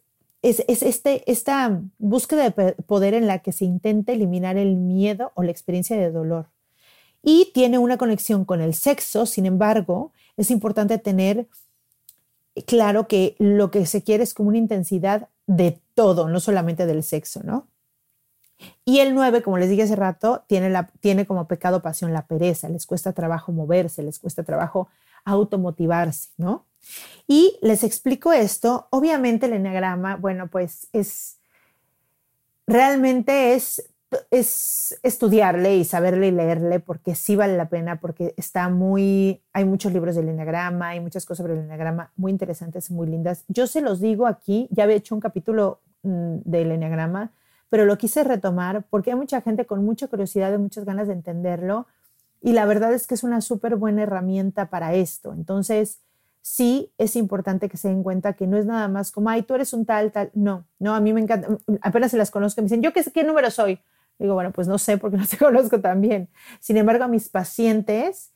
es, 0.42 0.64
es 0.68 0.82
este, 0.82 1.30
esta 1.30 1.82
búsqueda 1.98 2.50
de 2.50 2.72
poder 2.72 3.14
en 3.14 3.26
la 3.26 3.40
que 3.40 3.52
se 3.52 3.64
intenta 3.64 4.12
eliminar 4.12 4.56
el 4.56 4.76
miedo 4.76 5.32
o 5.34 5.42
la 5.42 5.50
experiencia 5.50 5.96
de 5.96 6.10
dolor 6.10 6.48
y 7.28 7.50
tiene 7.52 7.78
una 7.78 7.98
conexión 7.98 8.44
con 8.44 8.60
el 8.60 8.72
sexo, 8.72 9.26
sin 9.26 9.46
embargo, 9.46 10.12
es 10.36 10.48
importante 10.52 10.96
tener 10.96 11.48
claro 12.66 13.08
que 13.08 13.36
lo 13.38 13.70
que 13.70 13.86
se 13.86 14.02
quiere 14.02 14.22
es 14.22 14.34
como 14.34 14.48
una 14.48 14.58
intensidad 14.58 15.28
de 15.46 15.80
todo, 15.94 16.28
no 16.28 16.40
solamente 16.40 16.86
del 16.86 17.02
sexo, 17.02 17.42
¿no? 17.44 17.68
Y 18.84 19.00
el 19.00 19.14
9, 19.14 19.42
como 19.42 19.58
les 19.58 19.68
dije 19.68 19.82
hace 19.82 19.96
rato, 19.96 20.44
tiene, 20.46 20.70
la, 20.70 20.86
tiene 21.00 21.26
como 21.26 21.46
pecado 21.46 21.82
pasión 21.82 22.12
la 22.12 22.26
pereza, 22.26 22.68
les 22.68 22.86
cuesta 22.86 23.12
trabajo 23.12 23.52
moverse, 23.52 24.02
les 24.02 24.18
cuesta 24.18 24.44
trabajo 24.44 24.88
automotivarse, 25.24 26.30
¿no? 26.38 26.64
Y 27.26 27.58
les 27.60 27.84
explico 27.84 28.32
esto, 28.32 28.86
obviamente 28.90 29.46
el 29.46 29.54
enneagrama, 29.54 30.16
bueno, 30.16 30.46
pues 30.46 30.88
es, 30.92 31.38
realmente 32.66 33.54
es 33.54 33.90
es 34.30 34.98
estudiarle 35.02 35.76
y 35.76 35.84
saberle 35.84 36.28
y 36.28 36.30
leerle 36.30 36.80
porque 36.80 37.14
sí 37.14 37.36
vale 37.36 37.56
la 37.56 37.68
pena, 37.68 38.00
porque 38.00 38.34
está 38.36 38.68
muy, 38.68 39.42
hay 39.52 39.64
muchos 39.64 39.92
libros 39.92 40.14
del 40.14 40.28
enneagrama, 40.28 40.88
hay 40.88 41.00
muchas 41.00 41.24
cosas 41.26 41.44
sobre 41.44 41.54
el 41.54 41.64
enneagrama 41.64 42.12
muy 42.16 42.30
interesantes, 42.30 42.90
muy 42.90 43.06
lindas. 43.06 43.44
Yo 43.48 43.66
se 43.66 43.80
los 43.80 44.00
digo 44.00 44.26
aquí, 44.26 44.68
ya 44.70 44.84
había 44.84 44.96
hecho 44.96 45.14
un 45.14 45.20
capítulo 45.20 45.80
mm, 46.02 46.36
del 46.44 46.72
enneagrama, 46.72 47.32
pero 47.68 47.84
lo 47.84 47.98
quise 47.98 48.22
retomar 48.22 48.84
porque 48.90 49.10
hay 49.10 49.16
mucha 49.16 49.40
gente 49.40 49.66
con 49.66 49.84
mucha 49.84 50.06
curiosidad 50.06 50.52
y 50.52 50.58
muchas 50.58 50.84
ganas 50.84 51.08
de 51.08 51.14
entenderlo 51.14 51.86
y 52.40 52.52
la 52.52 52.64
verdad 52.64 52.92
es 52.92 53.06
que 53.06 53.14
es 53.14 53.24
una 53.24 53.40
súper 53.40 53.76
buena 53.76 54.04
herramienta 54.04 54.70
para 54.70 54.94
esto. 54.94 55.32
Entonces, 55.32 55.98
sí 56.42 56.92
es 56.96 57.16
importante 57.16 57.68
que 57.68 57.76
se 57.76 57.88
den 57.88 58.04
cuenta 58.04 58.34
que 58.34 58.46
no 58.46 58.56
es 58.56 58.66
nada 58.66 58.86
más 58.86 59.10
como, 59.10 59.30
ay, 59.30 59.42
tú 59.42 59.54
eres 59.54 59.72
un 59.72 59.84
tal, 59.84 60.12
tal. 60.12 60.30
No, 60.32 60.64
no, 60.78 60.94
a 60.94 61.00
mí 61.00 61.12
me 61.12 61.20
encanta, 61.20 61.48
apenas 61.80 62.12
se 62.12 62.16
las 62.16 62.30
conozco, 62.30 62.60
me 62.60 62.66
dicen, 62.66 62.82
yo 62.82 62.92
qué, 62.92 63.02
qué 63.12 63.24
número 63.24 63.50
soy. 63.50 63.80
Digo, 64.18 64.34
bueno, 64.34 64.50
pues 64.52 64.68
no 64.68 64.78
sé 64.78 64.98
porque 64.98 65.16
no 65.16 65.26
te 65.26 65.36
conozco 65.38 65.80
tan 65.80 66.00
bien. 66.00 66.28
Sin 66.60 66.76
embargo, 66.76 67.04
a 67.04 67.08
mis 67.08 67.28
pacientes, 67.28 68.32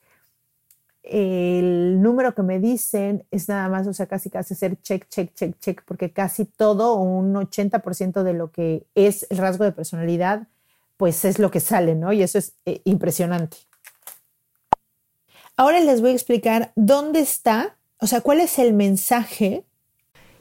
el 1.03 2.03
número 2.03 2.35
que 2.35 2.43
me 2.43 2.61
dicen 2.61 3.25
es 3.31 3.49
nada 3.49 3.69
más, 3.69 3.87
o 3.87 3.93
sea, 3.93 4.07
casi 4.07 4.31
casi 4.31 4.55
hacer 4.55 4.81
check, 4.83 5.09
check, 5.09 5.35
check, 5.35 5.59
check, 5.59 5.83
porque 5.85 6.12
casi 6.12 6.45
todo, 6.45 6.95
un 6.95 7.35
80% 7.35 8.23
de 8.23 8.33
lo 8.33 8.51
que 8.51 8.87
es 8.95 9.27
el 9.31 9.38
rasgo 9.38 9.64
de 9.64 9.73
personalidad, 9.73 10.47
pues 10.97 11.25
es 11.25 11.38
lo 11.38 11.51
que 11.51 11.61
sale, 11.61 11.95
¿no? 11.95 12.12
Y 12.12 12.23
eso 12.23 12.38
es 12.38 12.55
eh, 12.66 12.83
impresionante. 12.85 13.57
Ahora 15.57 15.81
les 15.81 16.01
voy 16.01 16.11
a 16.11 16.14
explicar 16.14 16.73
dónde 16.77 17.21
está, 17.21 17.77
o 17.99 18.07
sea, 18.07 18.21
cuál 18.21 18.40
es 18.40 18.59
el 18.59 18.73
mensaje 18.73 19.64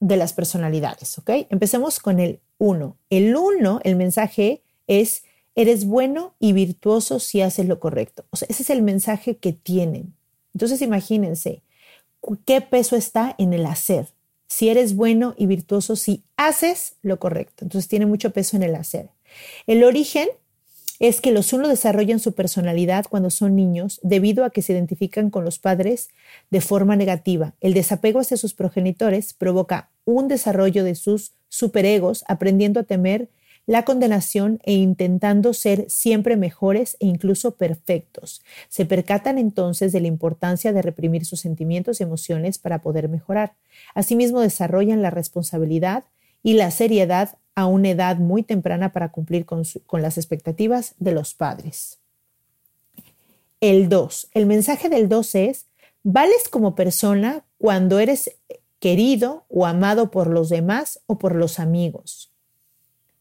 de 0.00 0.16
las 0.16 0.32
personalidades, 0.32 1.16
¿ok? 1.18 1.30
Empecemos 1.50 2.00
con 2.00 2.20
el 2.20 2.40
uno. 2.58 2.96
El 3.10 3.34
uno, 3.36 3.80
el 3.84 3.96
mensaje 3.96 4.62
es, 4.86 5.24
eres 5.54 5.86
bueno 5.86 6.34
y 6.38 6.52
virtuoso 6.52 7.18
si 7.18 7.40
haces 7.40 7.66
lo 7.66 7.80
correcto. 7.80 8.24
O 8.30 8.36
sea, 8.36 8.46
ese 8.50 8.62
es 8.62 8.70
el 8.70 8.82
mensaje 8.82 9.36
que 9.36 9.52
tienen. 9.52 10.14
Entonces 10.54 10.82
imagínense, 10.82 11.62
¿qué 12.44 12.60
peso 12.60 12.96
está 12.96 13.34
en 13.38 13.52
el 13.52 13.66
hacer? 13.66 14.08
Si 14.48 14.68
eres 14.68 14.94
bueno 14.94 15.34
y 15.36 15.46
virtuoso 15.46 15.96
si 15.96 16.22
haces 16.36 16.94
lo 17.02 17.18
correcto. 17.18 17.64
Entonces 17.64 17.88
tiene 17.88 18.06
mucho 18.06 18.30
peso 18.30 18.56
en 18.56 18.62
el 18.62 18.74
hacer. 18.74 19.10
El 19.66 19.82
origen 19.84 20.28
es 20.98 21.20
que 21.20 21.32
los 21.32 21.52
uno 21.52 21.68
desarrollan 21.68 22.20
su 22.20 22.34
personalidad 22.34 23.06
cuando 23.08 23.30
son 23.30 23.54
niños 23.54 24.00
debido 24.02 24.44
a 24.44 24.50
que 24.50 24.62
se 24.62 24.72
identifican 24.72 25.30
con 25.30 25.44
los 25.44 25.58
padres 25.58 26.08
de 26.50 26.60
forma 26.60 26.96
negativa. 26.96 27.54
El 27.60 27.74
desapego 27.74 28.20
hacia 28.20 28.36
sus 28.36 28.54
progenitores 28.54 29.32
provoca 29.34 29.90
un 30.04 30.28
desarrollo 30.28 30.84
de 30.84 30.94
sus 30.94 31.32
superegos, 31.48 32.24
aprendiendo 32.28 32.80
a 32.80 32.84
temer 32.84 33.28
la 33.66 33.84
condenación 33.84 34.60
e 34.62 34.74
intentando 34.74 35.52
ser 35.52 35.86
siempre 35.88 36.36
mejores 36.36 36.96
e 37.00 37.06
incluso 37.06 37.56
perfectos. 37.56 38.42
Se 38.68 38.86
percatan 38.86 39.38
entonces 39.38 39.92
de 39.92 40.00
la 40.00 40.06
importancia 40.06 40.72
de 40.72 40.82
reprimir 40.82 41.24
sus 41.24 41.40
sentimientos 41.40 42.00
y 42.00 42.04
emociones 42.04 42.58
para 42.58 42.80
poder 42.80 43.08
mejorar. 43.08 43.54
Asimismo, 43.94 44.40
desarrollan 44.40 45.02
la 45.02 45.10
responsabilidad 45.10 46.04
y 46.44 46.54
la 46.54 46.70
seriedad 46.70 47.38
a 47.56 47.66
una 47.66 47.88
edad 47.88 48.18
muy 48.18 48.44
temprana 48.44 48.92
para 48.92 49.10
cumplir 49.10 49.46
con, 49.46 49.64
las 49.92 50.18
expectativas 50.18 50.94
de 50.98 51.12
los 51.12 51.34
padres. 51.34 51.98
El 53.60 53.88
2. 53.88 54.28
El 54.32 54.46
mensaje 54.46 54.88
del 54.88 55.08
2 55.08 55.34
es, 55.34 55.66
vales 56.04 56.48
como 56.48 56.76
persona 56.76 57.42
cuando 57.58 57.98
eres 57.98 58.36
querido 58.78 59.44
o 59.48 59.66
amado 59.66 60.10
por 60.10 60.28
los 60.28 60.50
demás 60.50 61.00
o 61.06 61.18
por 61.18 61.34
los 61.34 61.58
amigos. 61.58 62.30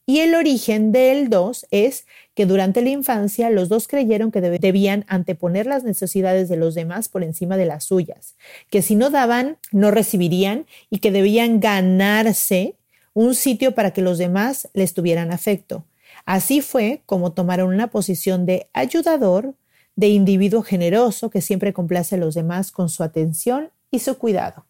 Y 0.05 0.19
el 0.19 0.35
origen 0.35 0.91
del 0.91 1.29
2 1.29 1.65
es 1.71 2.05
que 2.35 2.45
durante 2.45 2.81
la 2.81 2.89
infancia 2.89 3.49
los 3.49 3.69
dos 3.69 3.87
creyeron 3.87 4.31
que 4.31 4.41
debían 4.41 5.05
anteponer 5.07 5.65
las 5.65 5.83
necesidades 5.83 6.47
de 6.49 6.57
los 6.57 6.75
demás 6.75 7.07
por 7.07 7.23
encima 7.23 7.57
de 7.57 7.65
las 7.65 7.85
suyas, 7.85 8.35
que 8.69 8.83
si 8.83 8.95
no 8.95 9.09
daban, 9.09 9.57
no 9.71 9.89
recibirían 9.89 10.67
y 10.91 10.99
que 10.99 11.11
debían 11.11 11.59
ganarse 11.59 12.75
un 13.15 13.33
sitio 13.33 13.73
para 13.73 13.91
que 13.91 14.03
los 14.03 14.19
demás 14.19 14.69
les 14.73 14.93
tuvieran 14.93 15.31
afecto. 15.31 15.85
Así 16.25 16.61
fue 16.61 17.01
como 17.07 17.31
tomaron 17.31 17.73
una 17.73 17.87
posición 17.87 18.45
de 18.45 18.69
ayudador, 18.73 19.55
de 19.95 20.09
individuo 20.09 20.61
generoso 20.61 21.29
que 21.29 21.41
siempre 21.41 21.73
complace 21.73 22.15
a 22.15 22.17
los 22.19 22.35
demás 22.35 22.71
con 22.71 22.89
su 22.89 23.01
atención 23.03 23.71
y 23.89 23.99
su 23.99 24.17
cuidado. 24.17 24.65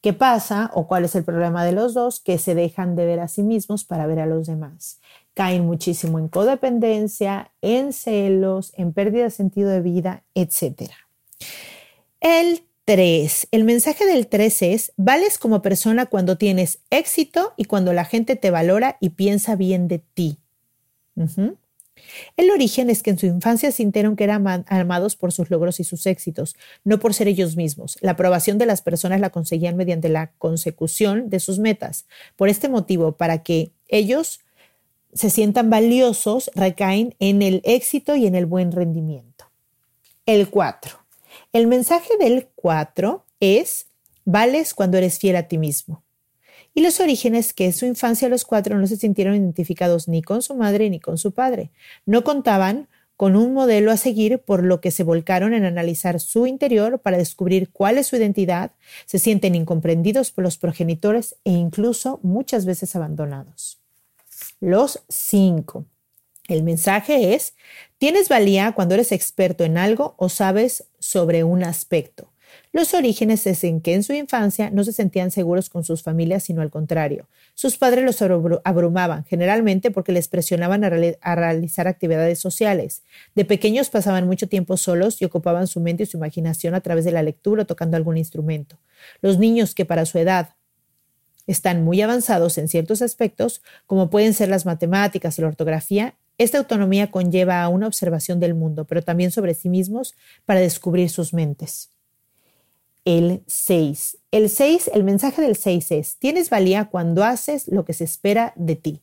¿Qué 0.00 0.12
pasa 0.12 0.70
o 0.74 0.88
cuál 0.88 1.04
es 1.04 1.14
el 1.14 1.22
problema 1.22 1.64
de 1.64 1.72
los 1.72 1.94
dos? 1.94 2.18
Que 2.18 2.38
se 2.38 2.54
dejan 2.54 2.96
de 2.96 3.04
ver 3.04 3.20
a 3.20 3.28
sí 3.28 3.42
mismos 3.42 3.84
para 3.84 4.06
ver 4.06 4.18
a 4.20 4.26
los 4.26 4.46
demás. 4.46 4.98
Caen 5.34 5.66
muchísimo 5.66 6.18
en 6.18 6.28
codependencia, 6.28 7.52
en 7.60 7.92
celos, 7.92 8.72
en 8.76 8.92
pérdida 8.92 9.24
de 9.24 9.30
sentido 9.30 9.68
de 9.68 9.80
vida, 9.80 10.24
etc. 10.34 10.90
El 12.20 12.64
3. 12.84 13.48
El 13.52 13.64
mensaje 13.64 14.06
del 14.06 14.26
3 14.26 14.62
es, 14.62 14.92
vales 14.96 15.38
como 15.38 15.62
persona 15.62 16.06
cuando 16.06 16.36
tienes 16.36 16.80
éxito 16.90 17.54
y 17.56 17.64
cuando 17.64 17.92
la 17.92 18.04
gente 18.04 18.36
te 18.36 18.50
valora 18.50 18.96
y 19.00 19.10
piensa 19.10 19.54
bien 19.54 19.86
de 19.88 19.98
ti. 20.00 20.38
El 22.36 22.50
origen 22.50 22.90
es 22.90 23.02
que 23.02 23.10
en 23.10 23.18
su 23.18 23.26
infancia 23.26 23.70
sintieron 23.70 24.16
que 24.16 24.24
eran 24.24 24.64
amados 24.66 25.14
por 25.14 25.32
sus 25.32 25.50
logros 25.50 25.78
y 25.78 25.84
sus 25.84 26.06
éxitos, 26.06 26.56
no 26.84 26.98
por 26.98 27.14
ser 27.14 27.28
ellos 27.28 27.54
mismos. 27.54 27.98
La 28.00 28.12
aprobación 28.12 28.58
de 28.58 28.66
las 28.66 28.82
personas 28.82 29.20
la 29.20 29.30
conseguían 29.30 29.76
mediante 29.76 30.08
la 30.08 30.32
consecución 30.38 31.30
de 31.30 31.38
sus 31.38 31.58
metas. 31.58 32.06
Por 32.34 32.48
este 32.48 32.68
motivo, 32.68 33.12
para 33.12 33.42
que 33.42 33.70
ellos 33.88 34.40
se 35.12 35.30
sientan 35.30 35.70
valiosos, 35.70 36.50
recaen 36.54 37.14
en 37.20 37.42
el 37.42 37.60
éxito 37.64 38.16
y 38.16 38.26
en 38.26 38.34
el 38.34 38.46
buen 38.46 38.72
rendimiento. 38.72 39.46
El 40.26 40.48
4. 40.48 41.01
El 41.52 41.66
mensaje 41.66 42.16
del 42.18 42.48
4 42.54 43.24
es, 43.40 43.86
vales 44.24 44.74
cuando 44.74 44.98
eres 44.98 45.18
fiel 45.18 45.36
a 45.36 45.48
ti 45.48 45.58
mismo. 45.58 46.02
Y 46.74 46.80
los 46.80 47.00
orígenes 47.00 47.52
que 47.52 47.66
en 47.66 47.72
su 47.72 47.84
infancia 47.84 48.28
los 48.28 48.44
cuatro 48.44 48.78
no 48.78 48.86
se 48.86 48.96
sintieron 48.96 49.34
identificados 49.34 50.08
ni 50.08 50.22
con 50.22 50.40
su 50.40 50.54
madre 50.54 50.88
ni 50.88 51.00
con 51.00 51.18
su 51.18 51.32
padre. 51.32 51.70
No 52.06 52.24
contaban 52.24 52.88
con 53.16 53.36
un 53.36 53.52
modelo 53.52 53.92
a 53.92 53.96
seguir, 53.96 54.40
por 54.40 54.64
lo 54.64 54.80
que 54.80 54.90
se 54.90 55.04
volcaron 55.04 55.54
en 55.54 55.64
analizar 55.64 56.18
su 56.18 56.46
interior 56.46 56.98
para 56.98 57.18
descubrir 57.18 57.70
cuál 57.70 57.98
es 57.98 58.08
su 58.08 58.16
identidad, 58.16 58.72
se 59.06 59.18
sienten 59.18 59.54
incomprendidos 59.54 60.32
por 60.32 60.42
los 60.42 60.56
progenitores 60.56 61.36
e 61.44 61.52
incluso 61.52 62.18
muchas 62.22 62.64
veces 62.64 62.96
abandonados. 62.96 63.78
Los 64.60 65.04
cinco. 65.08 65.84
El 66.48 66.64
mensaje 66.64 67.34
es, 67.34 67.54
tienes 68.02 68.28
valía 68.28 68.72
cuando 68.72 68.94
eres 68.94 69.12
experto 69.12 69.62
en 69.62 69.78
algo 69.78 70.16
o 70.18 70.28
sabes 70.28 70.88
sobre 70.98 71.44
un 71.44 71.62
aspecto. 71.62 72.32
Los 72.72 72.94
orígenes 72.94 73.46
es 73.46 73.62
en 73.62 73.80
que 73.80 73.94
en 73.94 74.02
su 74.02 74.12
infancia 74.12 74.70
no 74.70 74.82
se 74.82 74.92
sentían 74.92 75.30
seguros 75.30 75.70
con 75.70 75.84
sus 75.84 76.02
familias, 76.02 76.42
sino 76.42 76.62
al 76.62 76.70
contrario. 76.72 77.28
Sus 77.54 77.78
padres 77.78 78.04
los 78.04 78.20
abrumaban, 78.64 79.24
generalmente 79.26 79.92
porque 79.92 80.10
les 80.10 80.26
presionaban 80.26 80.82
a, 80.82 80.88
a, 80.88 81.34
realizar 81.36 81.86
actividades 81.86 82.40
sociales. 82.40 83.04
De 83.36 83.44
pequeños 83.44 83.88
pasaban 83.88 84.26
mucho 84.26 84.48
tiempo 84.48 84.76
solos 84.76 85.22
y 85.22 85.24
ocupaban 85.24 85.68
su 85.68 85.78
mente 85.78 86.02
y 86.02 86.06
su 86.06 86.16
imaginación 86.16 86.74
a 86.74 86.80
través 86.80 87.04
de 87.04 87.12
la 87.12 87.22
lectura 87.22 87.62
o 87.62 87.66
tocando 87.66 87.96
algún 87.96 88.16
instrumento. 88.16 88.80
Los 89.20 89.38
niños 89.38 89.76
que 89.76 89.84
para 89.84 90.06
su 90.06 90.18
edad 90.18 90.56
están 91.46 91.84
muy 91.84 92.02
avanzados 92.02 92.58
en 92.58 92.66
ciertos 92.66 93.00
aspectos, 93.00 93.62
como 93.86 94.10
pueden 94.10 94.34
ser 94.34 94.48
las 94.48 94.66
matemáticas 94.66 95.38
y 95.38 95.42
la 95.42 95.48
ortografía, 95.48 96.16
esta 96.42 96.58
autonomía 96.58 97.10
conlleva 97.10 97.62
a 97.62 97.68
una 97.68 97.86
observación 97.86 98.40
del 98.40 98.54
mundo, 98.54 98.84
pero 98.84 99.02
también 99.02 99.30
sobre 99.30 99.54
sí 99.54 99.68
mismos 99.68 100.14
para 100.44 100.60
descubrir 100.60 101.10
sus 101.10 101.32
mentes. 101.32 101.90
El 103.04 103.42
6. 103.46 104.18
El 104.30 104.48
6, 104.48 104.90
el 104.94 105.04
mensaje 105.04 105.42
del 105.42 105.56
6 105.56 105.90
es, 105.92 106.16
tienes 106.16 106.50
valía 106.50 106.86
cuando 106.86 107.24
haces 107.24 107.66
lo 107.68 107.84
que 107.84 107.92
se 107.92 108.04
espera 108.04 108.52
de 108.56 108.76
ti. 108.76 109.00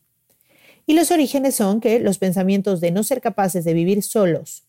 Y 0.85 0.93
los 0.93 1.11
orígenes 1.11 1.55
son 1.55 1.81
que 1.81 1.99
los 1.99 2.17
pensamientos 2.17 2.81
de 2.81 2.91
no 2.91 3.03
ser 3.03 3.21
capaces 3.21 3.63
de 3.63 3.73
vivir 3.73 4.01
solos 4.01 4.63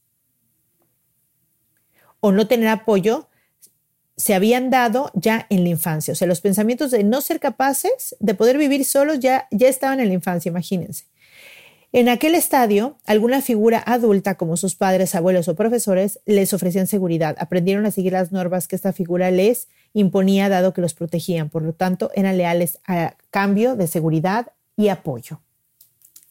o 2.20 2.33
no 2.33 2.46
tener 2.46 2.68
apoyo 2.68 3.28
se 4.16 4.35
habían 4.35 4.68
dado 4.68 5.11
ya 5.14 5.46
en 5.48 5.64
la 5.64 5.70
infancia. 5.70 6.12
O 6.12 6.14
sea, 6.14 6.28
los 6.28 6.42
pensamientos 6.42 6.90
de 6.90 7.04
no 7.04 7.22
ser 7.22 7.40
capaces 7.40 8.14
de 8.20 8.35
poder 8.35 8.59
vivir 8.59 8.85
solos 8.85 9.18
ya, 9.18 9.48
ya 9.50 9.68
estaban 9.68 9.98
en 10.00 10.09
la 10.09 10.14
infancia, 10.14 10.50
imagínense. 10.50 11.10
En 11.92 12.09
aquel 12.09 12.37
estadio, 12.37 12.98
alguna 13.05 13.42
figura 13.42 13.83
adulta 13.85 14.37
como 14.37 14.57
sus 14.57 14.76
padres, 14.76 15.16
abuelos 15.16 15.48
o 15.48 15.57
profesores 15.57 16.20
les 16.24 16.53
ofrecían 16.53 16.87
seguridad. 16.87 17.37
Aprendieron 17.40 17.85
a 17.85 17.90
seguir 17.90 18.12
las 18.12 18.31
normas 18.31 18.68
que 18.68 18.76
esta 18.76 18.92
figura 18.92 19.33
les 19.33 19.68
imponía 19.92 20.48
dado 20.48 20.72
que 20.72 20.83
los 20.83 20.94
protegían. 20.94 21.50
Por 21.50 21.62
lo 21.62 21.72
tanto, 21.72 22.12
eran 22.14 22.38
leales 22.38 22.79
a 22.87 23.16
cambio 23.31 23.74
de 23.74 23.88
seguridad 23.88 24.53
y 24.76 24.87
apoyo. 24.87 25.40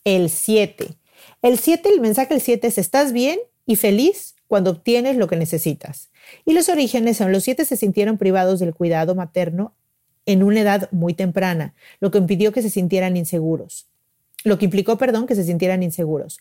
El 0.06 0.30
7. 0.30 0.96
El 1.42 1.60
7, 1.60 1.90
el 1.90 2.00
mensaje 2.00 2.34
del 2.34 2.42
7 2.42 2.68
es 2.68 2.78
estás 2.78 3.12
bien 3.12 3.40
y 3.66 3.76
feliz 3.76 4.36
cuando 4.48 4.72
obtienes 4.72 5.18
lo 5.18 5.28
que 5.28 5.36
necesitas. 5.36 6.10
Y 6.46 6.54
los 6.54 6.70
orígenes 6.70 7.18
son 7.18 7.32
los 7.32 7.44
siete 7.44 7.66
se 7.66 7.78
sintieron 7.78 8.18
privados 8.18 8.60
del 8.60 8.74
cuidado 8.74 9.14
materno 9.14 9.76
en 10.26 10.42
una 10.42 10.62
edad 10.62 10.90
muy 10.92 11.14
temprana, 11.14 11.76
lo 12.00 12.12
que 12.12 12.18
impidió 12.18 12.52
que 12.52 12.62
se 12.62 12.70
sintieran 12.70 13.18
inseguros. 13.18 13.88
Lo 14.44 14.58
que 14.58 14.66
implicó, 14.66 14.98
perdón, 14.98 15.28
que 15.28 15.36
se 15.36 15.44
sintieran 15.44 15.84
inseguros. 15.84 16.40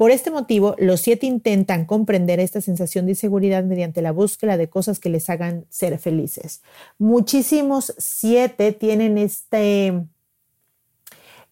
Por 0.00 0.10
este 0.10 0.30
motivo, 0.30 0.76
los 0.78 1.02
siete 1.02 1.26
intentan 1.26 1.84
comprender 1.84 2.40
esta 2.40 2.62
sensación 2.62 3.04
de 3.04 3.12
inseguridad 3.12 3.64
mediante 3.64 4.00
la 4.00 4.12
búsqueda 4.12 4.56
de 4.56 4.66
cosas 4.66 4.98
que 4.98 5.10
les 5.10 5.28
hagan 5.28 5.66
ser 5.68 5.98
felices. 5.98 6.62
Muchísimos 6.96 7.94
siete 7.98 8.72
tienen 8.72 9.18
este, 9.18 10.06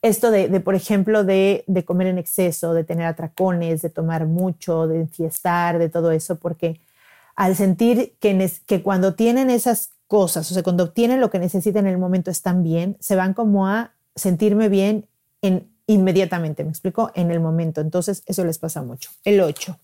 esto 0.00 0.30
de, 0.30 0.60
por 0.60 0.74
ejemplo, 0.74 1.24
de, 1.24 1.62
comer 1.84 2.06
en 2.06 2.16
exceso, 2.16 2.72
de 2.72 2.84
tener 2.84 3.04
atracones, 3.04 3.82
de 3.82 3.90
tomar 3.90 4.24
mucho, 4.24 4.86
de 4.86 5.00
enfiestar, 5.00 5.78
de 5.78 5.90
todo 5.90 6.10
eso, 6.10 6.36
porque 6.36 6.80
al 7.36 7.54
sentir 7.54 8.16
que, 8.18 8.50
que 8.64 8.82
cuando 8.82 9.14
tienen 9.14 9.50
esas 9.50 9.90
cosas, 10.06 10.50
o 10.50 10.54
sea, 10.54 10.62
cuando 10.62 10.84
obtienen 10.84 11.20
lo 11.20 11.28
que 11.28 11.38
necesitan 11.38 11.86
en 11.86 11.92
el 11.92 11.98
momento 11.98 12.30
están 12.30 12.62
bien, 12.62 12.96
se 12.98 13.14
van 13.14 13.34
como 13.34 13.66
a 13.66 13.92
sentirme 14.16 14.70
bien 14.70 15.06
en, 15.42 15.68
inmediatamente, 15.88 16.62
¿me 16.62 16.70
explico? 16.70 17.10
En 17.14 17.32
el 17.32 17.40
momento. 17.40 17.80
Entonces, 17.80 18.22
eso 18.26 18.44
les 18.44 18.58
pasa 18.58 18.82
mucho. 18.82 19.10
El 19.24 19.40
8. 19.40 19.76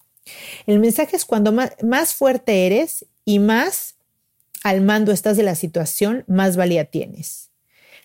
El 0.66 0.78
mensaje 0.78 1.16
es 1.16 1.24
cuando 1.24 1.52
más, 1.52 2.14
fuerte 2.14 2.66
eres 2.66 3.06
y 3.24 3.40
más 3.40 3.96
al 4.62 4.80
mando 4.80 5.12
estás 5.12 5.36
de 5.36 5.42
la 5.42 5.54
situación, 5.54 6.24
más 6.26 6.56
valía 6.56 6.84
tienes. 6.84 7.50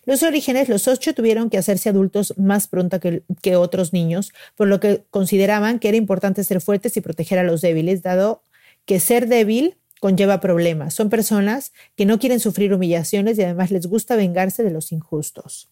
Los 0.04 0.22
orígenes, 0.22 0.68
los 0.68 0.88
ocho 0.88 1.14
tuvieron 1.14 1.50
que 1.50 1.58
hacerse 1.58 1.90
adultos 1.90 2.34
más 2.38 2.66
pronto 2.66 3.00
que, 3.00 3.22
que, 3.42 3.56
otros 3.56 3.92
niños, 3.92 4.32
por 4.56 4.66
lo 4.66 4.80
que 4.80 5.04
consideraban 5.10 5.78
que 5.78 5.88
era 5.88 5.96
importante 5.96 6.42
ser 6.42 6.60
fuertes 6.60 6.96
y 6.96 7.00
proteger 7.00 7.38
a 7.38 7.44
los 7.44 7.60
débiles, 7.60 8.02
dado 8.02 8.42
que 8.86 8.98
ser 8.98 9.28
débil 9.28 9.76
conlleva 10.00 10.40
problemas. 10.40 10.94
Son 10.94 11.10
personas 11.10 11.72
que 11.96 12.06
no 12.06 12.18
quieren 12.18 12.40
sufrir 12.40 12.72
humillaciones 12.72 13.38
y 13.38 13.42
además 13.42 13.70
les 13.70 13.86
gusta 13.86 14.16
vengarse 14.16 14.62
de 14.62 14.70
los 14.70 14.90
injustos. 14.90 15.70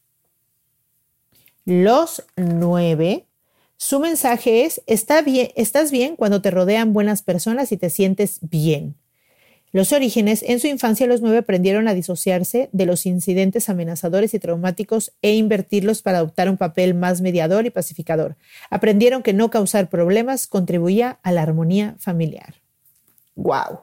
Los 1.69 2.25
nueve, 2.35 3.27
su 3.77 4.01
mensaje 4.01 4.65
es, 4.65 4.81
Está 4.87 5.21
bien, 5.21 5.51
estás 5.55 5.91
bien 5.91 6.17
cuando 6.17 6.41
te 6.41 6.51
rodean 6.51 6.95
buenas 6.95 7.21
personas 7.21 7.73
y 7.73 7.77
te 7.77 7.91
sientes 7.91 8.39
bien. 8.41 8.95
Los 9.71 9.93
orígenes, 9.93 10.43
en 10.43 10.61
su 10.61 10.67
infancia 10.67 11.07
los 11.07 11.21
nueve 11.21 11.37
aprendieron 11.37 11.87
a 11.87 11.93
disociarse 11.93 12.71
de 12.73 12.87
los 12.87 13.05
incidentes 13.05 13.69
amenazadores 13.69 14.33
y 14.33 14.39
traumáticos 14.39 15.13
e 15.21 15.35
invertirlos 15.35 16.01
para 16.01 16.17
adoptar 16.17 16.49
un 16.49 16.57
papel 16.57 16.95
más 16.95 17.21
mediador 17.21 17.67
y 17.67 17.71
pacificador. 17.71 18.37
Aprendieron 18.71 19.23
que 19.23 19.35
no 19.35 19.51
causar 19.51 19.91
problemas 19.91 20.47
contribuía 20.47 21.19
a 21.23 21.33
la 21.33 21.43
armonía 21.43 21.97
familiar. 21.99 22.55
¡Wow! 23.37 23.81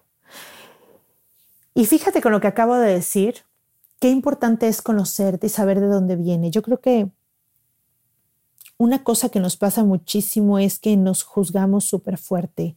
Y 1.76 1.86
fíjate 1.86 2.20
con 2.20 2.32
lo 2.32 2.42
que 2.42 2.48
acabo 2.48 2.78
de 2.78 2.92
decir, 2.92 3.44
qué 4.00 4.10
importante 4.10 4.68
es 4.68 4.82
conocerte 4.82 5.46
y 5.46 5.50
saber 5.52 5.80
de 5.80 5.86
dónde 5.86 6.16
viene. 6.16 6.50
Yo 6.50 6.64
creo 6.64 6.80
que 6.80 7.10
una 8.78 9.04
cosa 9.04 9.30
que 9.30 9.40
nos 9.40 9.58
pasa 9.58 9.84
muchísimo 9.84 10.60
es 10.60 10.80
que 10.80 10.98
nos 10.98 11.24
juzgamos 11.24 11.86
súper 11.86 12.18
fuerte. 12.18 12.76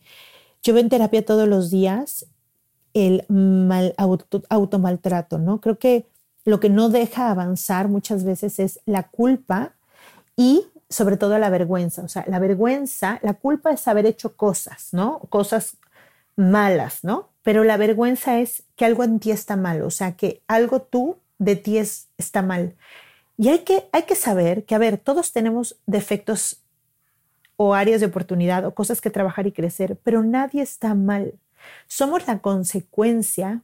Yo 0.63 0.75
veo 0.75 0.83
en 0.83 0.89
terapia 0.89 1.25
todos 1.25 1.49
los 1.49 1.71
días 1.71 2.27
el 2.95 3.25
mal, 3.29 3.95
auto, 3.97 4.43
automaltrato, 4.49 5.39
¿no? 5.39 5.61
Creo 5.61 5.79
que 5.79 6.07
lo 6.45 6.61
que 6.61 6.71
no 6.71 6.89
deja 6.89 7.31
avanzar 7.31 7.89
muchas 7.89 8.25
veces 8.25 8.59
es 8.59 8.81
la 8.87 9.09
culpa 9.09 9.75
y 10.37 10.65
sobre 10.89 11.17
todo 11.17 11.39
la 11.39 11.51
vergüenza. 11.51 12.03
O 12.03 12.09
sea, 12.09 12.25
la 12.27 12.39
vergüenza, 12.39 13.21
la 13.23 13.35
culpa 13.35 13.71
es 13.71 13.87
haber 13.87 14.07
hecho 14.07 14.37
cosas, 14.37 14.89
¿no? 14.93 15.21
Cosas 15.29 15.77
malas, 16.37 17.05
¿no? 17.05 17.29
Pero 17.43 17.65
la 17.65 17.77
vergüenza 17.77 18.39
es 18.39 18.63
que 18.77 18.85
algo 18.85 19.05
en 19.05 19.19
ti 19.21 19.31
está 19.31 19.57
mal, 19.57 19.83
o 19.83 19.91
sea, 19.91 20.17
que 20.17 20.43
algo 20.49 20.81
tú 20.81 21.17
de 21.39 21.57
ti 21.57 21.79
es, 21.79 22.09
está 22.17 22.43
mal. 22.43 22.77
Y 23.39 23.49
hay 23.49 23.61
que, 23.61 23.89
hay 23.93 24.03
que 24.03 24.17
saber 24.17 24.65
que, 24.65 24.75
a 24.75 24.79
ver, 24.79 24.99
todos 24.99 25.33
tenemos 25.33 25.79
defectos 25.87 26.61
o 27.57 27.73
áreas 27.73 28.01
de 28.01 28.07
oportunidad 28.07 28.67
o 28.67 28.75
cosas 28.75 29.01
que 29.01 29.11
trabajar 29.11 29.47
y 29.47 29.53
crecer, 29.53 29.97
pero 30.03 30.25
nadie 30.25 30.61
está 30.61 30.95
mal. 30.95 31.35
Somos 31.87 32.27
la 32.27 32.41
consecuencia 32.41 33.63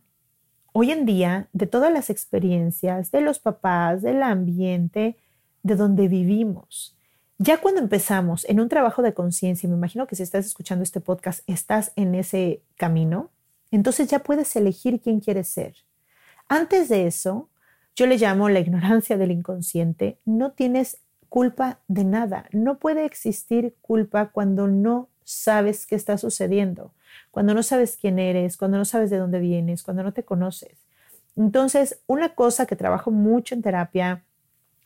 hoy 0.73 0.93
en 0.93 1.05
día 1.07 1.49
de 1.53 1.67
todas 1.67 1.93
las 1.93 2.09
experiencias, 2.09 3.11
de 3.11 3.21
los 3.21 3.41
papás, 3.41 4.03
del 4.03 4.23
ambiente, 4.23 5.17
de 5.65 5.75
donde 5.75 6.07
vivimos. 6.07 6.97
Ya 7.39 7.61
cuando 7.61 7.81
empezamos 7.81 8.45
en 8.45 8.61
un 8.61 8.69
trabajo 8.69 9.03
de 9.03 9.13
conciencia, 9.13 9.69
me 9.69 9.75
imagino 9.75 10.07
que 10.07 10.15
si 10.15 10.23
estás 10.23 10.47
escuchando 10.47 10.85
este 10.85 11.01
podcast, 11.01 11.43
estás 11.49 11.93
en 11.97 12.15
ese 12.15 12.63
camino, 12.77 13.31
entonces 13.73 14.09
ya 14.09 14.21
puedes 14.21 14.55
elegir 14.55 15.01
quién 15.01 15.19
quieres 15.19 15.49
ser. 15.49 15.75
Antes 16.49 16.89
de 16.89 17.09
eso, 17.09 17.49
yo 17.97 18.07
le 18.07 18.19
llamo 18.19 18.49
la 18.49 18.61
ignorancia 18.61 19.17
del 19.17 19.31
inconsciente, 19.31 20.19
no 20.25 20.53
tienes 20.53 20.99
culpa 21.29 21.81
de 21.89 22.05
nada. 22.05 22.47
No 22.53 22.79
puede 22.79 23.05
existir 23.05 23.75
culpa 23.81 24.31
cuando 24.31 24.67
no 24.69 25.09
sabes 25.25 25.87
qué 25.87 25.95
está 25.95 26.19
sucediendo 26.19 26.93
cuando 27.31 27.55
no 27.55 27.63
sabes 27.63 27.99
quién 28.01 28.19
eres, 28.19 28.57
cuando 28.57 28.79
no 28.79 28.85
sabes 28.85 29.11
de 29.11 29.19
dónde 29.19 29.41
vienes, 29.41 29.83
cuando 29.83 30.03
no 30.03 30.13
te 30.13 30.23
conoces. 30.23 30.79
Entonces, 31.37 31.99
una 32.07 32.31
cosa 32.35 32.67
que 32.67 32.77
trabajo 32.77 33.11
mucho 33.11 33.55
en 33.55 33.63
terapia, 33.63 34.23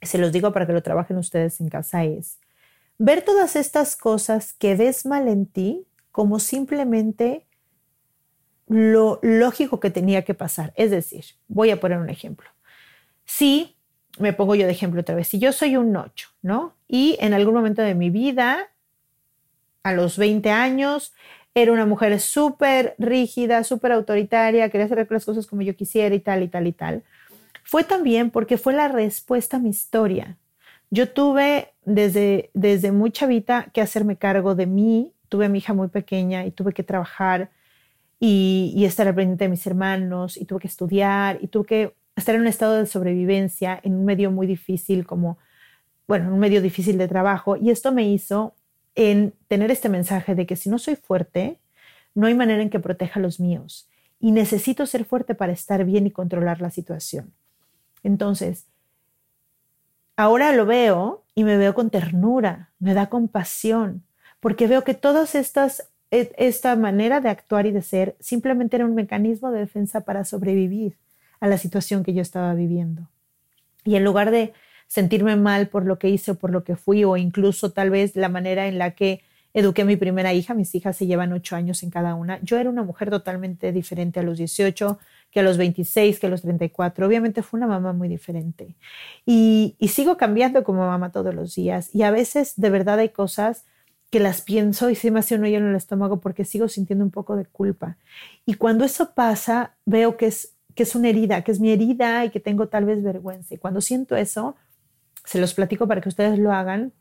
se 0.00 0.18
los 0.18 0.32
digo 0.32 0.52
para 0.52 0.66
que 0.66 0.72
lo 0.72 0.82
trabajen 0.82 1.18
ustedes 1.18 1.60
en 1.60 1.68
casa, 1.68 2.04
es 2.04 2.38
ver 2.96 3.22
todas 3.22 3.54
estas 3.54 3.96
cosas 3.96 4.54
que 4.54 4.76
ves 4.76 5.04
mal 5.04 5.28
en 5.28 5.46
ti 5.46 5.86
como 6.10 6.38
simplemente 6.38 7.44
lo 8.66 9.18
lógico 9.22 9.78
que 9.78 9.90
tenía 9.90 10.24
que 10.24 10.34
pasar. 10.34 10.72
Es 10.76 10.90
decir, 10.90 11.24
voy 11.48 11.70
a 11.70 11.80
poner 11.80 11.98
un 11.98 12.08
ejemplo. 12.08 12.48
Si 13.28 13.76
me 14.18 14.32
pongo 14.32 14.54
yo 14.54 14.64
de 14.64 14.72
ejemplo 14.72 15.02
otra 15.02 15.14
vez, 15.14 15.28
si 15.28 15.38
yo 15.38 15.52
soy 15.52 15.76
un 15.76 15.94
8, 15.94 16.30
¿no? 16.40 16.74
Y 16.88 17.18
en 17.20 17.34
algún 17.34 17.52
momento 17.52 17.82
de 17.82 17.94
mi 17.94 18.08
vida, 18.08 18.70
a 19.82 19.92
los 19.92 20.16
20 20.16 20.50
años, 20.50 21.12
era 21.54 21.70
una 21.72 21.84
mujer 21.84 22.18
súper 22.20 22.94
rígida, 22.96 23.64
súper 23.64 23.92
autoritaria, 23.92 24.70
quería 24.70 24.86
hacer 24.86 25.06
las 25.10 25.26
cosas 25.26 25.46
como 25.46 25.60
yo 25.60 25.76
quisiera 25.76 26.14
y 26.14 26.20
tal 26.20 26.42
y 26.42 26.48
tal 26.48 26.66
y 26.66 26.72
tal. 26.72 27.02
Fue 27.64 27.84
también 27.84 28.30
porque 28.30 28.56
fue 28.56 28.72
la 28.72 28.88
respuesta 28.88 29.58
a 29.58 29.60
mi 29.60 29.68
historia. 29.68 30.38
Yo 30.90 31.10
tuve 31.10 31.74
desde, 31.84 32.48
desde 32.54 32.92
muy 32.92 33.12
chavita 33.12 33.68
que 33.74 33.82
hacerme 33.82 34.16
cargo 34.16 34.54
de 34.54 34.64
mí, 34.64 35.12
tuve 35.28 35.44
a 35.44 35.48
mi 35.50 35.58
hija 35.58 35.74
muy 35.74 35.88
pequeña 35.88 36.46
y 36.46 36.50
tuve 36.50 36.72
que 36.72 36.82
trabajar 36.82 37.50
y, 38.18 38.72
y 38.74 38.86
estar 38.86 39.06
al 39.06 39.14
pendiente 39.14 39.44
de 39.44 39.50
mis 39.50 39.66
hermanos 39.66 40.38
y 40.38 40.46
tuve 40.46 40.60
que 40.60 40.68
estudiar 40.68 41.38
y 41.42 41.48
tuve 41.48 41.66
que 41.66 41.97
estar 42.18 42.34
en 42.34 42.42
un 42.42 42.46
estado 42.46 42.74
de 42.74 42.86
sobrevivencia 42.86 43.78
en 43.82 43.94
un 43.94 44.04
medio 44.04 44.30
muy 44.30 44.46
difícil 44.46 45.06
como, 45.06 45.38
bueno, 46.06 46.26
en 46.26 46.32
un 46.32 46.38
medio 46.38 46.62
difícil 46.62 46.98
de 46.98 47.08
trabajo. 47.08 47.56
Y 47.56 47.70
esto 47.70 47.92
me 47.92 48.08
hizo 48.08 48.54
en 48.94 49.34
tener 49.48 49.70
este 49.70 49.88
mensaje 49.88 50.34
de 50.34 50.46
que 50.46 50.56
si 50.56 50.68
no 50.70 50.78
soy 50.78 50.96
fuerte, 50.96 51.58
no 52.14 52.26
hay 52.26 52.34
manera 52.34 52.62
en 52.62 52.70
que 52.70 52.80
proteja 52.80 53.20
a 53.20 53.22
los 53.22 53.40
míos. 53.40 53.88
Y 54.20 54.32
necesito 54.32 54.86
ser 54.86 55.04
fuerte 55.04 55.34
para 55.34 55.52
estar 55.52 55.84
bien 55.84 56.06
y 56.06 56.10
controlar 56.10 56.60
la 56.60 56.70
situación. 56.70 57.32
Entonces, 58.02 58.66
ahora 60.16 60.52
lo 60.52 60.66
veo 60.66 61.24
y 61.34 61.44
me 61.44 61.56
veo 61.56 61.74
con 61.74 61.90
ternura, 61.90 62.72
me 62.80 62.94
da 62.94 63.08
compasión, 63.08 64.02
porque 64.40 64.66
veo 64.66 64.82
que 64.82 64.94
todas 64.94 65.34
estas 65.34 65.88
e, 66.10 66.32
esta 66.38 66.74
manera 66.74 67.20
de 67.20 67.28
actuar 67.28 67.66
y 67.66 67.72
de 67.72 67.82
ser 67.82 68.16
simplemente 68.18 68.76
era 68.76 68.86
un 68.86 68.94
mecanismo 68.94 69.50
de 69.50 69.60
defensa 69.60 70.00
para 70.00 70.24
sobrevivir 70.24 70.96
a 71.40 71.48
la 71.48 71.58
situación 71.58 72.04
que 72.04 72.14
yo 72.14 72.22
estaba 72.22 72.54
viviendo. 72.54 73.08
Y 73.84 73.96
en 73.96 74.04
lugar 74.04 74.30
de 74.30 74.52
sentirme 74.86 75.36
mal 75.36 75.68
por 75.68 75.84
lo 75.84 75.98
que 75.98 76.08
hice 76.08 76.32
o 76.32 76.34
por 76.34 76.50
lo 76.50 76.64
que 76.64 76.76
fui 76.76 77.04
o 77.04 77.16
incluso 77.16 77.70
tal 77.72 77.90
vez 77.90 78.16
la 78.16 78.28
manera 78.28 78.66
en 78.66 78.78
la 78.78 78.92
que 78.92 79.22
eduqué 79.54 79.82
a 79.82 79.84
mi 79.84 79.96
primera 79.96 80.32
hija, 80.32 80.54
mis 80.54 80.74
hijas 80.74 80.96
se 80.96 81.06
llevan 81.06 81.32
ocho 81.32 81.56
años 81.56 81.82
en 81.82 81.90
cada 81.90 82.14
una. 82.14 82.40
Yo 82.42 82.58
era 82.58 82.70
una 82.70 82.82
mujer 82.82 83.10
totalmente 83.10 83.72
diferente 83.72 84.20
a 84.20 84.22
los 84.22 84.38
18 84.38 84.98
que 85.30 85.40
a 85.40 85.42
los 85.42 85.56
26, 85.58 86.18
que 86.18 86.26
a 86.26 86.30
los 86.30 86.42
34. 86.42 87.06
Obviamente 87.06 87.42
fue 87.42 87.58
una 87.58 87.66
mamá 87.66 87.92
muy 87.92 88.08
diferente. 88.08 88.76
Y, 89.26 89.76
y 89.78 89.88
sigo 89.88 90.16
cambiando 90.16 90.64
como 90.64 90.86
mamá 90.86 91.12
todos 91.12 91.34
los 91.34 91.54
días. 91.54 91.94
Y 91.94 92.02
a 92.02 92.10
veces 92.10 92.54
de 92.56 92.70
verdad 92.70 92.98
hay 92.98 93.10
cosas 93.10 93.64
que 94.10 94.20
las 94.20 94.40
pienso 94.40 94.88
y 94.88 94.94
se 94.94 95.10
me 95.10 95.18
hace 95.18 95.34
un 95.34 95.44
hoyo 95.44 95.58
en 95.58 95.66
el 95.66 95.76
estómago 95.76 96.20
porque 96.20 96.44
sigo 96.44 96.68
sintiendo 96.68 97.04
un 97.04 97.10
poco 97.10 97.36
de 97.36 97.44
culpa. 97.44 97.98
Y 98.46 98.54
cuando 98.54 98.84
eso 98.84 99.12
pasa, 99.14 99.76
veo 99.84 100.16
que 100.16 100.26
es, 100.26 100.54
que 100.78 100.84
es 100.84 100.94
una 100.94 101.08
herida, 101.08 101.42
que 101.42 101.50
es 101.50 101.58
mi 101.58 101.72
herida 101.72 102.24
y 102.24 102.30
que 102.30 102.38
tengo 102.38 102.68
tal 102.68 102.84
vez 102.84 103.02
vergüenza. 103.02 103.52
Y 103.52 103.58
cuando 103.58 103.80
siento 103.80 104.14
eso, 104.14 104.54
se 105.24 105.40
los 105.40 105.52
platico 105.52 105.88
para 105.88 106.00
que 106.00 106.08
ustedes 106.08 106.38
lo 106.38 106.52
hagan. 106.52 106.92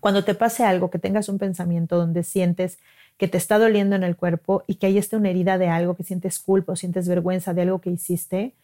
Cuando 0.00 0.24
te 0.24 0.34
pase 0.34 0.64
algo, 0.64 0.90
que 0.90 0.98
tengas 0.98 1.28
un 1.28 1.38
pensamiento 1.38 1.96
donde 1.96 2.24
sientes 2.24 2.76
que 3.16 3.28
te 3.28 3.38
está 3.38 3.60
doliendo 3.60 3.94
en 3.94 4.02
el 4.02 4.16
cuerpo 4.16 4.64
y 4.66 4.74
que 4.74 4.86
ahí 4.86 4.98
está 4.98 5.16
una 5.16 5.30
herida 5.30 5.58
de 5.58 5.68
algo, 5.68 5.94
que 5.94 6.02
sientes 6.02 6.40
culpa 6.40 6.72
o 6.72 6.76
sientes 6.76 7.06
vergüenza 7.06 7.54
de 7.54 7.62
algo 7.62 7.80
que 7.80 7.90
hiciste, 7.90 8.56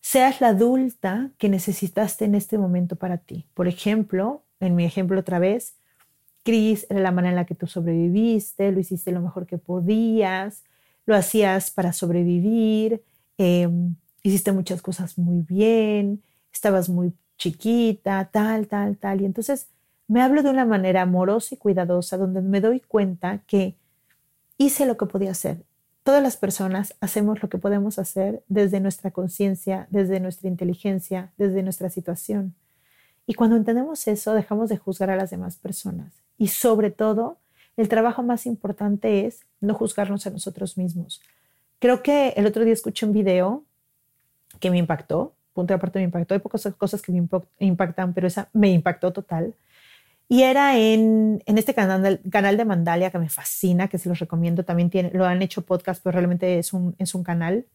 seas 0.00 0.40
la 0.40 0.48
adulta 0.48 1.28
que 1.36 1.50
necesitaste 1.50 2.24
en 2.24 2.34
este 2.34 2.56
momento 2.56 2.96
para 2.96 3.18
ti. 3.18 3.44
Por 3.52 3.68
ejemplo, 3.68 4.42
en 4.58 4.74
mi 4.74 4.86
ejemplo 4.86 5.20
otra 5.20 5.38
vez, 5.38 5.74
Cris, 6.44 6.86
era 6.88 7.00
la 7.00 7.10
manera 7.10 7.32
en 7.32 7.36
la 7.36 7.44
que 7.44 7.54
tú 7.54 7.66
sobreviviste, 7.66 8.72
lo 8.72 8.80
hiciste 8.80 9.12
lo 9.12 9.20
mejor 9.20 9.44
que 9.44 9.58
podías, 9.58 10.62
lo 11.04 11.14
hacías 11.14 11.70
para 11.70 11.92
sobrevivir, 11.92 13.02
em, 13.38 13.94
hiciste 14.22 14.52
muchas 14.52 14.82
cosas 14.82 15.18
muy 15.18 15.42
bien, 15.42 16.22
estabas 16.52 16.88
muy 16.88 17.12
chiquita, 17.38 18.28
tal, 18.32 18.68
tal, 18.68 18.96
tal. 18.96 19.20
Y 19.20 19.24
entonces 19.24 19.68
me 20.08 20.22
hablo 20.22 20.42
de 20.42 20.50
una 20.50 20.64
manera 20.64 21.02
amorosa 21.02 21.54
y 21.54 21.58
cuidadosa, 21.58 22.16
donde 22.16 22.42
me 22.42 22.60
doy 22.60 22.80
cuenta 22.80 23.38
que 23.46 23.76
hice 24.58 24.86
lo 24.86 24.96
que 24.96 25.06
podía 25.06 25.30
hacer. 25.30 25.64
Todas 26.02 26.22
las 26.22 26.36
personas 26.36 26.94
hacemos 27.00 27.42
lo 27.42 27.48
que 27.48 27.58
podemos 27.58 27.98
hacer 27.98 28.42
desde 28.48 28.80
nuestra 28.80 29.12
conciencia, 29.12 29.86
desde 29.90 30.20
nuestra 30.20 30.48
inteligencia, 30.48 31.32
desde 31.36 31.62
nuestra 31.62 31.90
situación. 31.90 32.54
Y 33.26 33.34
cuando 33.34 33.56
entendemos 33.56 34.08
eso, 34.08 34.34
dejamos 34.34 34.68
de 34.68 34.78
juzgar 34.78 35.10
a 35.10 35.16
las 35.16 35.30
demás 35.30 35.56
personas. 35.56 36.12
Y 36.38 36.48
sobre 36.48 36.90
todo, 36.90 37.38
el 37.76 37.88
trabajo 37.88 38.22
más 38.22 38.46
importante 38.46 39.26
es 39.26 39.40
no 39.60 39.74
juzgarnos 39.74 40.26
a 40.26 40.30
nosotros 40.30 40.76
mismos. 40.76 41.22
Creo 41.82 42.00
que 42.00 42.28
el 42.36 42.46
otro 42.46 42.64
día 42.64 42.74
escuché 42.74 43.06
un 43.06 43.12
video 43.12 43.64
que 44.60 44.70
me 44.70 44.78
impactó, 44.78 45.34
punto 45.52 45.72
de 45.72 45.78
aparte 45.78 45.98
me 45.98 46.04
impactó, 46.04 46.32
hay 46.32 46.38
pocas 46.38 46.64
cosas 46.78 47.02
que 47.02 47.10
me 47.10 47.26
impactan, 47.58 48.14
pero 48.14 48.28
esa 48.28 48.48
me 48.52 48.70
impactó 48.70 49.12
total. 49.12 49.56
Y 50.28 50.44
era 50.44 50.78
en, 50.78 51.42
en 51.44 51.58
este 51.58 51.74
canal, 51.74 52.20
canal 52.30 52.56
de 52.56 52.64
Mandalia 52.64 53.10
que 53.10 53.18
me 53.18 53.28
fascina, 53.28 53.88
que 53.88 53.98
se 53.98 54.08
los 54.08 54.20
recomiendo. 54.20 54.64
También 54.64 54.90
tiene, 54.90 55.10
lo 55.12 55.26
han 55.26 55.42
hecho 55.42 55.62
podcast, 55.62 56.00
pero 56.04 56.14
realmente 56.14 56.60
es 56.60 56.72
un, 56.72 56.94
es 57.00 57.16
un 57.16 57.24
canal. 57.24 57.66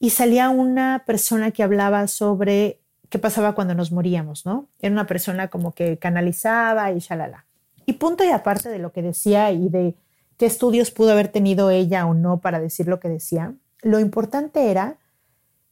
Y 0.00 0.10
salía 0.10 0.50
una 0.50 1.04
persona 1.06 1.52
que 1.52 1.62
hablaba 1.62 2.08
sobre 2.08 2.80
qué 3.10 3.20
pasaba 3.20 3.54
cuando 3.54 3.76
nos 3.76 3.92
moríamos, 3.92 4.44
¿no? 4.44 4.66
Era 4.80 4.92
una 4.92 5.06
persona 5.06 5.46
como 5.46 5.70
que 5.70 5.98
canalizaba 5.98 6.90
y 6.90 6.98
shalala. 6.98 7.46
Y 7.86 7.92
punto 7.92 8.24
y 8.24 8.30
aparte 8.30 8.70
de 8.70 8.80
lo 8.80 8.90
que 8.90 9.02
decía 9.02 9.52
y 9.52 9.68
de 9.68 9.94
qué 10.40 10.46
estudios 10.46 10.90
pudo 10.90 11.12
haber 11.12 11.28
tenido 11.28 11.70
ella 11.70 12.04
o 12.06 12.14
no 12.14 12.40
para 12.40 12.58
decir 12.58 12.88
lo 12.88 12.98
que 12.98 13.08
decía, 13.08 13.54
lo 13.82 14.00
importante 14.00 14.72
era 14.72 14.96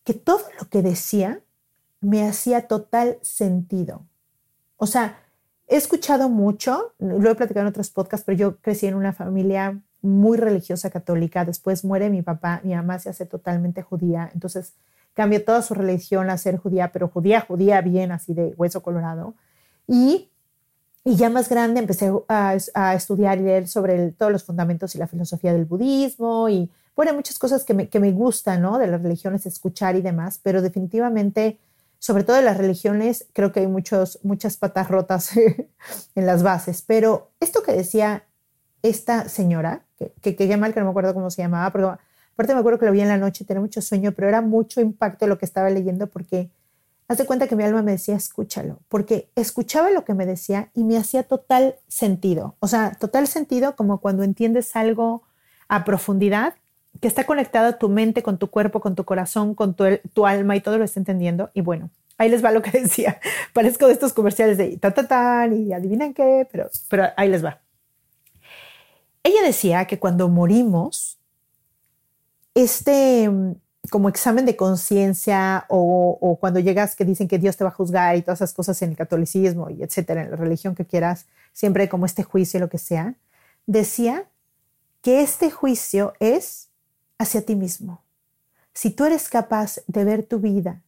que 0.04 0.14
todo 0.14 0.42
lo 0.60 0.68
que 0.68 0.82
decía 0.82 1.40
me 2.00 2.28
hacía 2.28 2.68
total 2.68 3.18
sentido. 3.22 4.06
O 4.76 4.86
sea, 4.86 5.18
He 5.70 5.76
escuchado 5.76 6.30
mucho, 6.30 6.94
lo 6.98 7.30
he 7.30 7.34
platicado 7.34 7.66
en 7.66 7.70
otros 7.70 7.90
podcasts, 7.90 8.24
pero 8.24 8.38
yo 8.38 8.56
crecí 8.56 8.86
en 8.86 8.94
una 8.94 9.12
familia 9.12 9.78
muy 10.00 10.38
religiosa 10.38 10.88
católica. 10.88 11.44
Después 11.44 11.84
muere 11.84 12.08
mi 12.08 12.22
papá, 12.22 12.62
mi 12.64 12.74
mamá 12.74 12.98
se 12.98 13.10
hace 13.10 13.26
totalmente 13.26 13.82
judía. 13.82 14.30
Entonces 14.32 14.72
cambió 15.12 15.44
toda 15.44 15.60
su 15.60 15.74
religión 15.74 16.30
a 16.30 16.38
ser 16.38 16.56
judía, 16.56 16.90
pero 16.90 17.08
judía, 17.08 17.42
judía 17.42 17.82
bien, 17.82 18.12
así 18.12 18.32
de 18.32 18.54
hueso 18.56 18.82
colorado. 18.82 19.34
Y, 19.86 20.30
y 21.08 21.16
ya 21.16 21.30
más 21.30 21.48
grande 21.48 21.80
empecé 21.80 22.12
a, 22.28 22.54
a 22.74 22.94
estudiar 22.94 23.38
y 23.38 23.44
leer 23.44 23.66
sobre 23.66 24.12
todos 24.12 24.30
los 24.30 24.44
fundamentos 24.44 24.94
y 24.94 24.98
la 24.98 25.06
filosofía 25.06 25.54
del 25.54 25.64
budismo 25.64 26.50
y, 26.50 26.70
bueno, 26.94 27.14
muchas 27.14 27.38
cosas 27.38 27.64
que 27.64 27.72
me, 27.72 27.88
que 27.88 27.98
me 27.98 28.12
gustan, 28.12 28.60
¿no? 28.60 28.76
De 28.76 28.88
las 28.88 29.02
religiones, 29.02 29.46
escuchar 29.46 29.96
y 29.96 30.02
demás, 30.02 30.38
pero 30.42 30.60
definitivamente 30.60 31.58
sobre 31.98 32.24
todo 32.24 32.36
en 32.36 32.44
las 32.44 32.58
religiones, 32.58 33.26
creo 33.32 33.52
que 33.52 33.60
hay 33.60 33.66
muchos, 33.68 34.18
muchas 34.22 34.58
patas 34.58 34.88
rotas 34.88 35.30
en 36.14 36.26
las 36.26 36.42
bases. 36.42 36.82
Pero 36.86 37.30
esto 37.40 37.62
que 37.62 37.72
decía 37.72 38.24
esta 38.82 39.30
señora, 39.30 39.86
que, 39.96 40.12
que, 40.20 40.36
que 40.36 40.56
mal 40.58 40.74
que 40.74 40.80
no 40.80 40.86
me 40.86 40.90
acuerdo 40.90 41.14
cómo 41.14 41.30
se 41.30 41.40
llamaba, 41.40 41.72
pero 41.72 41.98
aparte 42.34 42.52
me 42.52 42.60
acuerdo 42.60 42.78
que 42.78 42.84
lo 42.86 42.92
vi 42.92 43.00
en 43.00 43.08
la 43.08 43.16
noche, 43.16 43.46
tenía 43.46 43.62
mucho 43.62 43.80
sueño, 43.80 44.12
pero 44.12 44.28
era 44.28 44.42
mucho 44.42 44.82
impacto 44.82 45.26
lo 45.26 45.38
que 45.38 45.46
estaba 45.46 45.70
leyendo 45.70 46.06
porque 46.08 46.50
haz 47.08 47.16
de 47.18 47.24
cuenta 47.24 47.48
que 47.48 47.56
mi 47.56 47.64
alma 47.64 47.82
me 47.82 47.92
decía, 47.92 48.14
escúchalo, 48.14 48.80
porque 48.88 49.30
escuchaba 49.34 49.90
lo 49.90 50.04
que 50.04 50.14
me 50.14 50.26
decía 50.26 50.70
y 50.74 50.84
me 50.84 50.98
hacía 50.98 51.22
total 51.22 51.76
sentido. 51.88 52.56
O 52.60 52.68
sea, 52.68 52.92
total 52.92 53.26
sentido 53.26 53.74
como 53.76 53.98
cuando 54.00 54.22
entiendes 54.22 54.76
algo 54.76 55.22
a 55.68 55.84
profundidad 55.84 56.54
que 57.00 57.08
está 57.08 57.24
conectado 57.24 57.76
tu 57.76 57.88
mente 57.88 58.22
con 58.22 58.38
tu 58.38 58.48
cuerpo, 58.48 58.80
con 58.80 58.94
tu 58.94 59.04
corazón, 59.04 59.54
con 59.54 59.74
tu, 59.74 59.84
tu, 60.12 60.26
alma 60.26 60.56
y 60.56 60.60
todo 60.60 60.76
lo 60.78 60.84
está 60.84 61.00
entendiendo. 61.00 61.50
Y 61.54 61.62
bueno, 61.62 61.90
ahí 62.18 62.28
les 62.28 62.44
va 62.44 62.50
lo 62.50 62.60
que 62.60 62.70
decía. 62.82 63.18
Parezco 63.54 63.86
de 63.86 63.94
estos 63.94 64.12
comerciales 64.12 64.58
de 64.58 64.76
ta, 64.76 64.92
ta, 64.92 65.08
ta, 65.08 65.46
y 65.46 65.72
adivinan 65.72 66.12
qué, 66.12 66.46
pero, 66.50 66.68
pero 66.88 67.06
ahí 67.16 67.30
les 67.30 67.42
va. 67.42 67.60
Ella 69.22 69.42
decía 69.42 69.86
que 69.86 69.98
cuando 69.98 70.28
morimos, 70.28 71.18
este 72.54 73.30
como 73.90 74.08
examen 74.08 74.44
de 74.46 74.56
conciencia 74.56 75.64
o, 75.68 76.36
cuando 76.40 76.60
llegas 76.60 76.96
que 76.96 77.04
dicen 77.04 77.28
que 77.28 77.38
Dios 77.38 77.56
te 77.56 77.64
va 77.64 77.70
a 77.70 77.72
juzgar 77.74 78.16
y 78.16 78.22
todas 78.22 78.38
esas 78.38 78.52
cosas 78.52 78.80
en 78.82 78.90
el 78.90 78.96
catolicismo 78.96 79.70
y 79.70 79.82
etcétera, 79.82 80.22
en 80.22 80.30
la 80.30 80.36
religión 80.36 80.74
que 80.74 80.86
quieras, 80.86 81.26
siempre 81.52 81.88
como 81.88 82.06
este 82.06 82.22
juicio, 82.22 82.60
lo 82.60 82.68
que 82.68 82.78
sea, 82.78 83.14
decía 83.66 84.26
que 85.02 85.20
este 85.22 85.50
juicio 85.50 86.12
es 86.20 86.68
hacia 87.18 87.44
ti 87.44 87.56
mismo. 87.56 88.02
Si 88.72 88.90
tú 88.90 89.04
eres 89.04 89.28
capaz 89.28 89.80
de 89.86 90.04
ver 90.04 90.22
tu 90.24 90.38
vida 90.38 90.82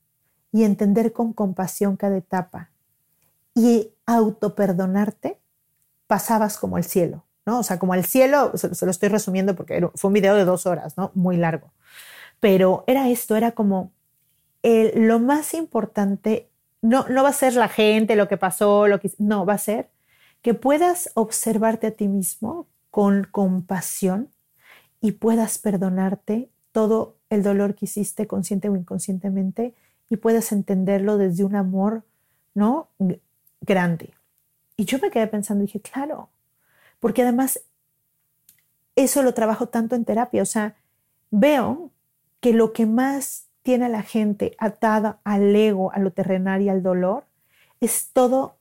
y 0.52 0.64
entender 0.64 1.12
con 1.12 1.32
compasión 1.32 1.96
cada 1.96 2.16
etapa 2.16 2.70
y 3.54 3.90
autoperdonarte, 4.06 5.38
pasabas 6.06 6.56
como 6.56 6.78
el 6.78 6.84
cielo, 6.84 7.24
¿no? 7.46 7.60
O 7.60 7.62
sea, 7.62 7.78
como 7.78 7.94
el 7.94 8.04
cielo, 8.04 8.52
se, 8.56 8.84
lo 8.84 8.90
estoy 8.90 9.08
resumiendo 9.08 9.54
porque 9.54 9.88
fue 9.94 10.08
un 10.08 10.14
video 10.14 10.34
de 10.34 10.44
dos 10.44 10.66
horas, 10.66 10.96
¿no? 10.96 11.10
Muy 11.14 11.36
largo. 11.36 11.72
Pero 12.40 12.84
era 12.86 13.08
esto, 13.08 13.36
era 13.36 13.52
como 13.52 13.92
lo 14.62 15.18
más 15.20 15.54
importante, 15.54 16.48
no, 16.82 17.06
no 17.08 17.22
va 17.22 17.30
a 17.30 17.34
ser 17.34 17.54
la 17.54 17.68
gente, 17.68 18.16
lo 18.16 18.28
que 18.28 18.36
pasó, 18.36 18.88
lo 18.88 19.00
que, 19.00 19.10
no, 19.18 19.46
va 19.46 19.54
a 19.54 19.58
ser 19.58 19.88
que 20.42 20.54
puedas 20.54 21.10
observarte 21.14 21.88
a 21.88 21.90
ti 21.90 22.08
mismo 22.08 22.66
con 22.90 23.24
compasión 23.30 24.30
y 25.00 25.12
puedas 25.12 25.58
perdonarte 25.58 26.50
todo 26.72 27.16
el 27.30 27.42
dolor 27.42 27.74
que 27.74 27.84
hiciste 27.84 28.26
consciente 28.26 28.68
o 28.68 28.76
inconscientemente 28.76 29.74
y 30.08 30.16
puedas 30.16 30.52
entenderlo 30.52 31.18
desde 31.18 31.44
un 31.44 31.56
amor, 31.56 32.04
¿no? 32.54 32.88
Grande. 33.60 34.14
Y 34.76 34.84
yo 34.86 34.98
me 34.98 35.10
quedé 35.10 35.26
pensando 35.26 35.62
dije, 35.62 35.80
claro, 35.80 36.30
porque 36.98 37.22
además 37.22 37.60
eso 38.96 39.22
lo 39.22 39.34
trabajo 39.34 39.68
tanto 39.68 39.94
en 39.94 40.04
terapia, 40.04 40.42
o 40.42 40.46
sea, 40.46 40.76
veo 41.30 41.90
que 42.40 42.52
lo 42.52 42.72
que 42.72 42.86
más 42.86 43.46
tiene 43.62 43.86
a 43.86 43.90
la 43.90 44.02
gente 44.02 44.56
atada 44.58 45.20
al 45.24 45.54
ego, 45.54 45.92
a 45.92 45.98
lo 45.98 46.12
terrenal 46.12 46.62
y 46.62 46.68
al 46.68 46.82
dolor, 46.82 47.24
es 47.80 48.10
todo 48.12 48.56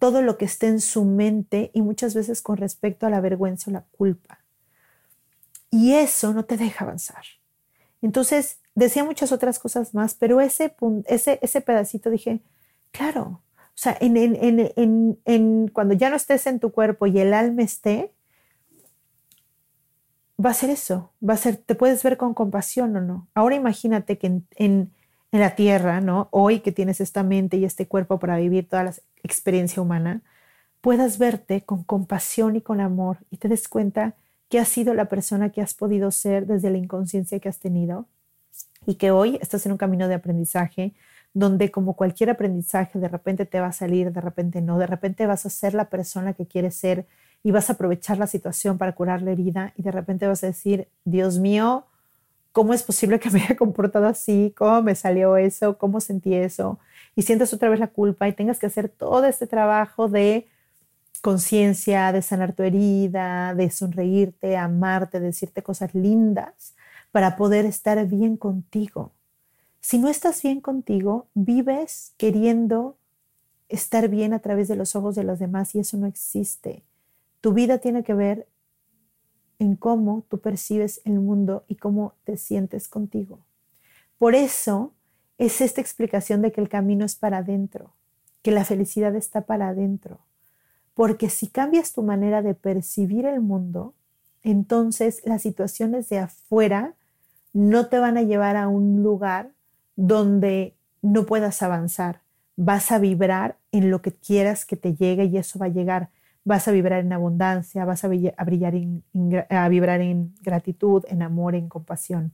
todo 0.00 0.22
lo 0.22 0.38
que 0.38 0.46
esté 0.46 0.66
en 0.66 0.80
su 0.80 1.04
mente 1.04 1.70
y 1.74 1.82
muchas 1.82 2.14
veces 2.14 2.40
con 2.40 2.56
respecto 2.56 3.06
a 3.06 3.10
la 3.10 3.20
vergüenza 3.20 3.70
o 3.70 3.74
la 3.74 3.82
culpa. 3.82 4.40
Y 5.70 5.92
eso 5.92 6.32
no 6.32 6.46
te 6.46 6.56
deja 6.56 6.84
avanzar. 6.84 7.22
Entonces, 8.00 8.60
decía 8.74 9.04
muchas 9.04 9.30
otras 9.30 9.58
cosas 9.58 9.94
más, 9.94 10.14
pero 10.14 10.40
ese, 10.40 10.74
ese, 11.04 11.38
ese 11.42 11.60
pedacito 11.60 12.08
dije, 12.08 12.40
claro, 12.92 13.42
o 13.58 13.82
sea, 13.82 13.96
en, 14.00 14.16
en, 14.16 15.18
en, 15.26 15.68
cuando 15.68 15.94
ya 15.94 16.08
no 16.08 16.16
estés 16.16 16.46
en 16.46 16.60
tu 16.60 16.72
cuerpo 16.72 17.06
y 17.06 17.18
el 17.20 17.34
alma 17.34 17.62
esté, 17.62 18.10
va 20.44 20.50
a 20.50 20.54
ser 20.54 20.70
eso, 20.70 21.12
va 21.26 21.34
a 21.34 21.36
ser, 21.36 21.56
te 21.56 21.74
puedes 21.74 22.02
ver 22.02 22.16
con 22.16 22.34
compasión 22.34 22.96
o 22.96 23.00
no. 23.00 23.28
Ahora 23.34 23.56
imagínate 23.56 24.18
que 24.18 24.26
en, 24.28 24.46
en, 24.56 24.92
la 25.32 25.54
tierra, 25.54 26.00
¿no? 26.00 26.26
Hoy 26.32 26.58
que 26.58 26.72
tienes 26.72 27.00
esta 27.00 27.22
mente 27.22 27.56
y 27.56 27.64
este 27.64 27.86
cuerpo 27.86 28.18
para 28.18 28.36
vivir 28.38 28.68
toda 28.68 28.84
la 28.84 28.94
experiencia 29.22 29.80
humana, 29.80 30.22
puedas 30.80 31.18
verte 31.18 31.62
con 31.62 31.84
compasión 31.84 32.56
y 32.56 32.62
con 32.62 32.80
amor 32.80 33.18
y 33.30 33.36
te 33.36 33.48
des 33.48 33.68
cuenta 33.68 34.14
que 34.48 34.58
has 34.58 34.68
sido 34.68 34.92
la 34.94 35.04
persona 35.04 35.50
que 35.50 35.62
has 35.62 35.74
podido 35.74 36.10
ser 36.10 36.46
desde 36.46 36.70
la 36.70 36.78
inconsciencia 36.78 37.38
que 37.38 37.48
has 37.48 37.60
tenido 37.60 38.06
y 38.86 38.96
que 38.96 39.12
hoy 39.12 39.38
estás 39.40 39.64
en 39.66 39.72
un 39.72 39.78
camino 39.78 40.08
de 40.08 40.14
aprendizaje 40.14 40.94
donde 41.32 41.70
como 41.70 41.94
cualquier 41.94 42.30
aprendizaje 42.30 42.98
de 42.98 43.08
repente 43.08 43.46
te 43.46 43.60
va 43.60 43.68
a 43.68 43.72
salir, 43.72 44.12
de 44.12 44.20
repente 44.20 44.60
no, 44.60 44.78
de 44.78 44.88
repente 44.88 45.26
vas 45.26 45.46
a 45.46 45.50
ser 45.50 45.74
la 45.74 45.88
persona 45.88 46.32
que 46.32 46.46
quieres 46.46 46.74
ser 46.74 47.06
y 47.42 47.50
vas 47.50 47.70
a 47.70 47.74
aprovechar 47.74 48.18
la 48.18 48.26
situación 48.26 48.78
para 48.78 48.94
curar 48.94 49.22
la 49.22 49.32
herida 49.32 49.72
y 49.76 49.82
de 49.82 49.90
repente 49.90 50.26
vas 50.26 50.44
a 50.44 50.48
decir, 50.48 50.88
Dios 51.04 51.38
mío, 51.38 51.86
¿cómo 52.52 52.74
es 52.74 52.82
posible 52.82 53.18
que 53.18 53.30
me 53.30 53.42
haya 53.42 53.56
comportado 53.56 54.06
así? 54.06 54.54
¿Cómo 54.56 54.82
me 54.82 54.94
salió 54.94 55.36
eso? 55.36 55.78
¿Cómo 55.78 56.00
sentí 56.00 56.34
eso? 56.34 56.78
Y 57.16 57.22
sientas 57.22 57.52
otra 57.52 57.68
vez 57.68 57.80
la 57.80 57.88
culpa 57.88 58.28
y 58.28 58.32
tengas 58.32 58.58
que 58.58 58.66
hacer 58.66 58.88
todo 58.88 59.24
este 59.26 59.46
trabajo 59.46 60.08
de 60.08 60.48
conciencia, 61.22 62.12
de 62.12 62.22
sanar 62.22 62.54
tu 62.54 62.62
herida, 62.62 63.54
de 63.54 63.70
sonreírte, 63.70 64.56
amarte, 64.56 65.20
decirte 65.20 65.62
cosas 65.62 65.94
lindas 65.94 66.74
para 67.12 67.36
poder 67.36 67.66
estar 67.66 68.06
bien 68.06 68.36
contigo. 68.36 69.12
Si 69.80 69.98
no 69.98 70.08
estás 70.08 70.42
bien 70.42 70.60
contigo, 70.60 71.26
vives 71.34 72.12
queriendo 72.16 72.96
estar 73.68 74.08
bien 74.08 74.34
a 74.34 74.40
través 74.40 74.68
de 74.68 74.76
los 74.76 74.94
ojos 74.96 75.14
de 75.14 75.24
los 75.24 75.38
demás 75.38 75.74
y 75.74 75.80
eso 75.80 75.96
no 75.96 76.06
existe. 76.06 76.82
Tu 77.40 77.52
vida 77.52 77.78
tiene 77.78 78.02
que 78.02 78.14
ver 78.14 78.46
en 79.58 79.76
cómo 79.76 80.24
tú 80.28 80.38
percibes 80.40 81.00
el 81.04 81.20
mundo 81.20 81.64
y 81.68 81.76
cómo 81.76 82.14
te 82.24 82.36
sientes 82.36 82.88
contigo. 82.88 83.40
Por 84.18 84.34
eso 84.34 84.92
es 85.38 85.60
esta 85.60 85.80
explicación 85.80 86.42
de 86.42 86.52
que 86.52 86.60
el 86.60 86.68
camino 86.68 87.04
es 87.04 87.14
para 87.14 87.38
adentro, 87.38 87.92
que 88.42 88.50
la 88.50 88.64
felicidad 88.64 89.14
está 89.16 89.42
para 89.42 89.68
adentro. 89.68 90.18
Porque 90.94 91.30
si 91.30 91.48
cambias 91.48 91.92
tu 91.92 92.02
manera 92.02 92.42
de 92.42 92.54
percibir 92.54 93.24
el 93.24 93.40
mundo, 93.40 93.94
entonces 94.42 95.22
las 95.24 95.42
situaciones 95.42 96.08
de 96.08 96.18
afuera 96.18 96.94
no 97.52 97.88
te 97.88 97.98
van 97.98 98.16
a 98.16 98.22
llevar 98.22 98.56
a 98.56 98.68
un 98.68 99.02
lugar 99.02 99.50
donde 99.96 100.74
no 101.02 101.26
puedas 101.26 101.62
avanzar. 101.62 102.20
Vas 102.56 102.92
a 102.92 102.98
vibrar 102.98 103.56
en 103.72 103.90
lo 103.90 104.02
que 104.02 104.12
quieras 104.12 104.64
que 104.64 104.76
te 104.76 104.94
llegue 104.94 105.24
y 105.24 105.38
eso 105.38 105.58
va 105.58 105.66
a 105.66 105.70
llegar. 105.70 106.10
Vas 106.44 106.68
a 106.68 106.72
vibrar 106.72 107.00
en 107.00 107.12
abundancia, 107.12 107.84
vas 107.84 108.04
a, 108.04 108.08
brillar 108.08 108.34
a 108.36 109.68
vibrar 109.68 110.00
en 110.00 110.34
gratitud, 110.40 111.04
en 111.08 111.22
amor, 111.22 111.54
en 111.54 111.68
compasión. 111.68 112.32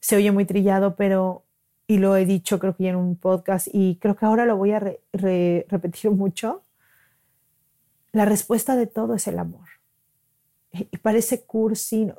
Se 0.00 0.16
oye 0.16 0.30
muy 0.30 0.44
trillado, 0.44 0.94
pero, 0.96 1.44
y 1.86 1.98
lo 1.98 2.16
he 2.16 2.24
dicho 2.24 2.58
creo 2.58 2.76
que 2.76 2.84
ya 2.84 2.90
en 2.90 2.96
un 2.96 3.16
podcast, 3.16 3.68
y 3.72 3.96
creo 3.96 4.16
que 4.16 4.26
ahora 4.26 4.46
lo 4.46 4.56
voy 4.56 4.72
a 4.72 4.78
repetir 4.78 6.10
mucho, 6.12 6.62
la 8.12 8.24
respuesta 8.24 8.76
de 8.76 8.86
todo 8.86 9.14
es 9.14 9.26
el 9.26 9.38
amor. 9.38 9.68
Y 10.72 10.98
parece 10.98 11.42
cursi, 11.42 12.12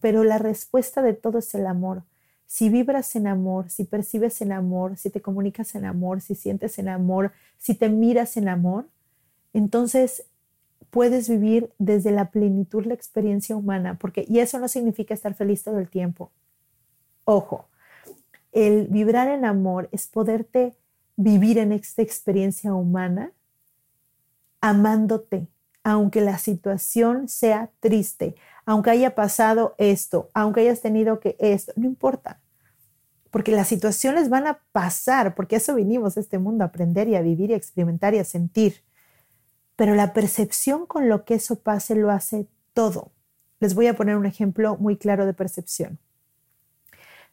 pero 0.00 0.24
la 0.24 0.38
respuesta 0.38 1.02
de 1.02 1.14
todo 1.14 1.38
es 1.38 1.54
el 1.54 1.66
amor. 1.66 2.02
Si 2.46 2.68
vibras 2.68 3.16
en 3.16 3.26
amor, 3.26 3.70
si 3.70 3.84
percibes 3.84 4.40
en 4.40 4.52
amor, 4.52 4.96
si 4.96 5.10
te 5.10 5.20
comunicas 5.20 5.74
en 5.74 5.84
amor, 5.84 6.20
si 6.20 6.34
sientes 6.34 6.78
en 6.78 6.88
amor, 6.88 7.32
si 7.58 7.74
te 7.74 7.88
miras 7.88 8.36
en 8.36 8.48
amor, 8.48 8.88
entonces 9.58 10.26
puedes 10.90 11.28
vivir 11.28 11.72
desde 11.78 12.10
la 12.10 12.30
plenitud 12.30 12.84
la 12.84 12.94
experiencia 12.94 13.56
humana, 13.56 13.98
porque 13.98 14.24
y 14.28 14.38
eso 14.38 14.58
no 14.58 14.68
significa 14.68 15.14
estar 15.14 15.34
feliz 15.34 15.62
todo 15.62 15.78
el 15.78 15.88
tiempo. 15.88 16.30
Ojo, 17.24 17.66
el 18.52 18.86
vibrar 18.86 19.28
en 19.28 19.44
amor 19.44 19.88
es 19.92 20.06
poderte 20.06 20.74
vivir 21.16 21.58
en 21.58 21.72
esta 21.72 22.02
experiencia 22.02 22.74
humana 22.74 23.32
amándote, 24.60 25.48
aunque 25.82 26.20
la 26.20 26.38
situación 26.38 27.28
sea 27.28 27.70
triste, 27.80 28.34
aunque 28.64 28.90
haya 28.90 29.14
pasado 29.14 29.74
esto, 29.78 30.30
aunque 30.34 30.60
hayas 30.60 30.80
tenido 30.80 31.20
que 31.20 31.36
esto, 31.38 31.72
no 31.76 31.86
importa. 31.86 32.40
Porque 33.30 33.52
las 33.52 33.68
situaciones 33.68 34.28
van 34.28 34.46
a 34.46 34.60
pasar, 34.72 35.34
porque 35.34 35.56
eso 35.56 35.74
vinimos 35.74 36.16
a 36.16 36.20
este 36.20 36.38
mundo 36.38 36.64
a 36.64 36.68
aprender 36.68 37.08
y 37.08 37.16
a 37.16 37.22
vivir 37.22 37.50
y 37.50 37.54
a 37.54 37.56
experimentar 37.56 38.14
y 38.14 38.18
a 38.18 38.24
sentir. 38.24 38.82
Pero 39.76 39.94
la 39.94 40.12
percepción 40.12 40.86
con 40.86 41.08
lo 41.08 41.24
que 41.24 41.34
eso 41.34 41.56
pase 41.56 41.94
lo 41.94 42.10
hace 42.10 42.46
todo. 42.74 43.12
Les 43.60 43.74
voy 43.74 43.86
a 43.86 43.96
poner 43.96 44.16
un 44.16 44.26
ejemplo 44.26 44.76
muy 44.76 44.96
claro 44.96 45.26
de 45.26 45.34
percepción. 45.34 45.98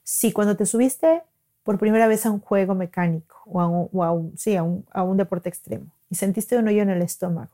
Si 0.03 0.31
cuando 0.31 0.55
te 0.55 0.65
subiste 0.65 1.23
por 1.63 1.79
primera 1.79 2.07
vez 2.07 2.25
a 2.25 2.31
un 2.31 2.39
juego 2.39 2.75
mecánico 2.75 3.37
o 3.45 3.61
a 3.61 4.11
un, 4.11 4.37
sí, 4.37 4.55
a 4.55 4.63
un 4.63 5.17
deporte 5.17 5.49
extremo 5.49 5.87
y 6.09 6.15
sentiste 6.15 6.57
un 6.57 6.67
hoyo 6.67 6.81
en 6.81 6.89
el 6.89 7.01
estómago 7.01 7.51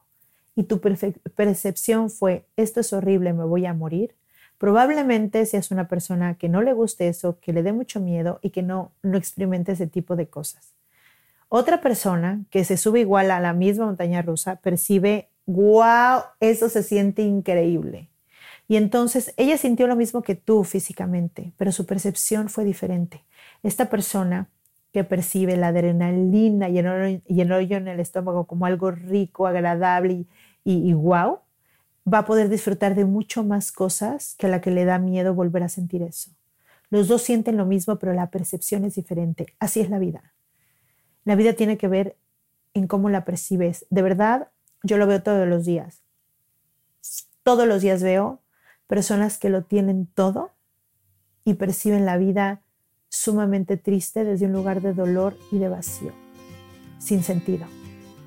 y 0.55 0.63
tu 0.63 0.81
percepción 0.81 2.09
fue, 2.09 2.45
esto 2.57 2.79
es 2.81 2.91
horrible, 2.91 3.33
me 3.33 3.45
voy 3.45 3.65
a 3.65 3.73
morir, 3.73 4.15
probablemente 4.57 5.45
seas 5.45 5.71
una 5.71 5.87
persona 5.87 6.35
que 6.35 6.49
no 6.49 6.61
le 6.61 6.73
guste 6.73 7.07
eso, 7.07 7.39
que 7.39 7.53
le 7.53 7.63
dé 7.63 7.71
mucho 7.71 7.99
miedo 8.01 8.39
y 8.41 8.49
que 8.49 8.61
no, 8.61 8.91
no 9.01 9.17
experimente 9.17 9.71
ese 9.71 9.87
tipo 9.87 10.15
de 10.15 10.27
cosas. 10.27 10.73
Otra 11.49 11.81
persona 11.81 12.45
que 12.51 12.63
se 12.63 12.77
sube 12.77 12.99
igual 12.99 13.31
a 13.31 13.39
la 13.39 13.53
misma 13.53 13.87
montaña 13.87 14.21
rusa 14.21 14.57
percibe, 14.57 15.29
wow, 15.47 16.21
eso 16.39 16.69
se 16.69 16.83
siente 16.83 17.23
increíble. 17.23 18.09
Y 18.67 18.77
entonces 18.77 19.33
ella 19.35 19.57
sintió 19.57 19.87
lo 19.87 19.95
mismo 19.95 20.21
que 20.21 20.35
tú 20.35 20.63
físicamente, 20.63 21.53
pero 21.57 21.71
su 21.71 21.87
percepción 21.87 22.49
fue 22.49 22.65
diferente. 22.65 23.25
Esta 23.63 23.89
persona 23.89 24.47
que 24.93 25.03
percibe 25.03 25.57
la 25.57 25.69
adrenalina 25.69 26.69
y 26.69 26.77
el, 26.77 27.51
hoyo 27.51 27.77
en 27.77 27.87
el 27.87 27.99
estómago 27.99 28.45
como 28.45 28.67
algo 28.67 28.91
rico, 28.91 29.47
agradable 29.47 30.25
y, 30.63 30.93
wow, 30.93 31.39
va 32.11 32.19
a 32.19 32.25
poder 32.25 32.49
disfrutar 32.49 32.93
de 32.93 33.05
mucho 33.05 33.43
más 33.43 33.71
cosas 33.71 34.35
que 34.37 34.47
la 34.47 34.61
que 34.61 34.69
le 34.69 34.85
da 34.85 34.99
miedo 34.99 35.33
volver 35.33 35.63
a 35.63 35.69
sentir 35.69 36.03
eso. 36.03 36.29
Los 36.91 37.07
dos 37.07 37.23
sienten 37.23 37.57
lo 37.57 37.65
mismo, 37.65 37.97
pero 37.97 38.13
la 38.13 38.29
percepción 38.29 38.85
es 38.85 38.93
diferente. 38.93 39.47
Así 39.59 39.79
es 39.79 39.89
la 39.89 39.97
vida. 39.97 40.33
La 41.25 41.35
vida 41.35 41.53
tiene 41.53 41.77
que 41.77 41.87
ver 41.87 42.17
en 42.73 42.87
cómo 42.87 43.09
la 43.09 43.25
percibes. 43.25 43.85
De 43.89 44.01
verdad, 44.01 44.49
yo 44.83 44.97
lo 44.97 45.07
veo 45.07 45.21
todos 45.21 45.47
los 45.47 45.65
días. 45.65 46.01
Todos 47.43 47.67
los 47.67 47.81
días 47.81 48.03
veo 48.03 48.41
personas 48.87 49.37
que 49.37 49.49
lo 49.49 49.63
tienen 49.63 50.07
todo 50.07 50.51
y 51.43 51.55
perciben 51.55 52.05
la 52.05 52.17
vida 52.17 52.61
sumamente 53.09 53.77
triste 53.77 54.23
desde 54.23 54.45
un 54.45 54.53
lugar 54.53 54.81
de 54.81 54.93
dolor 54.93 55.35
y 55.51 55.57
de 55.59 55.69
vacío, 55.69 56.11
sin 56.99 57.23
sentido. 57.23 57.65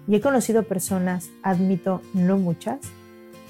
Y 0.09 0.17
he 0.17 0.21
conocido 0.21 0.65
personas, 0.65 1.31
admito, 1.43 2.03
no 2.15 2.37
muchas, 2.37 2.81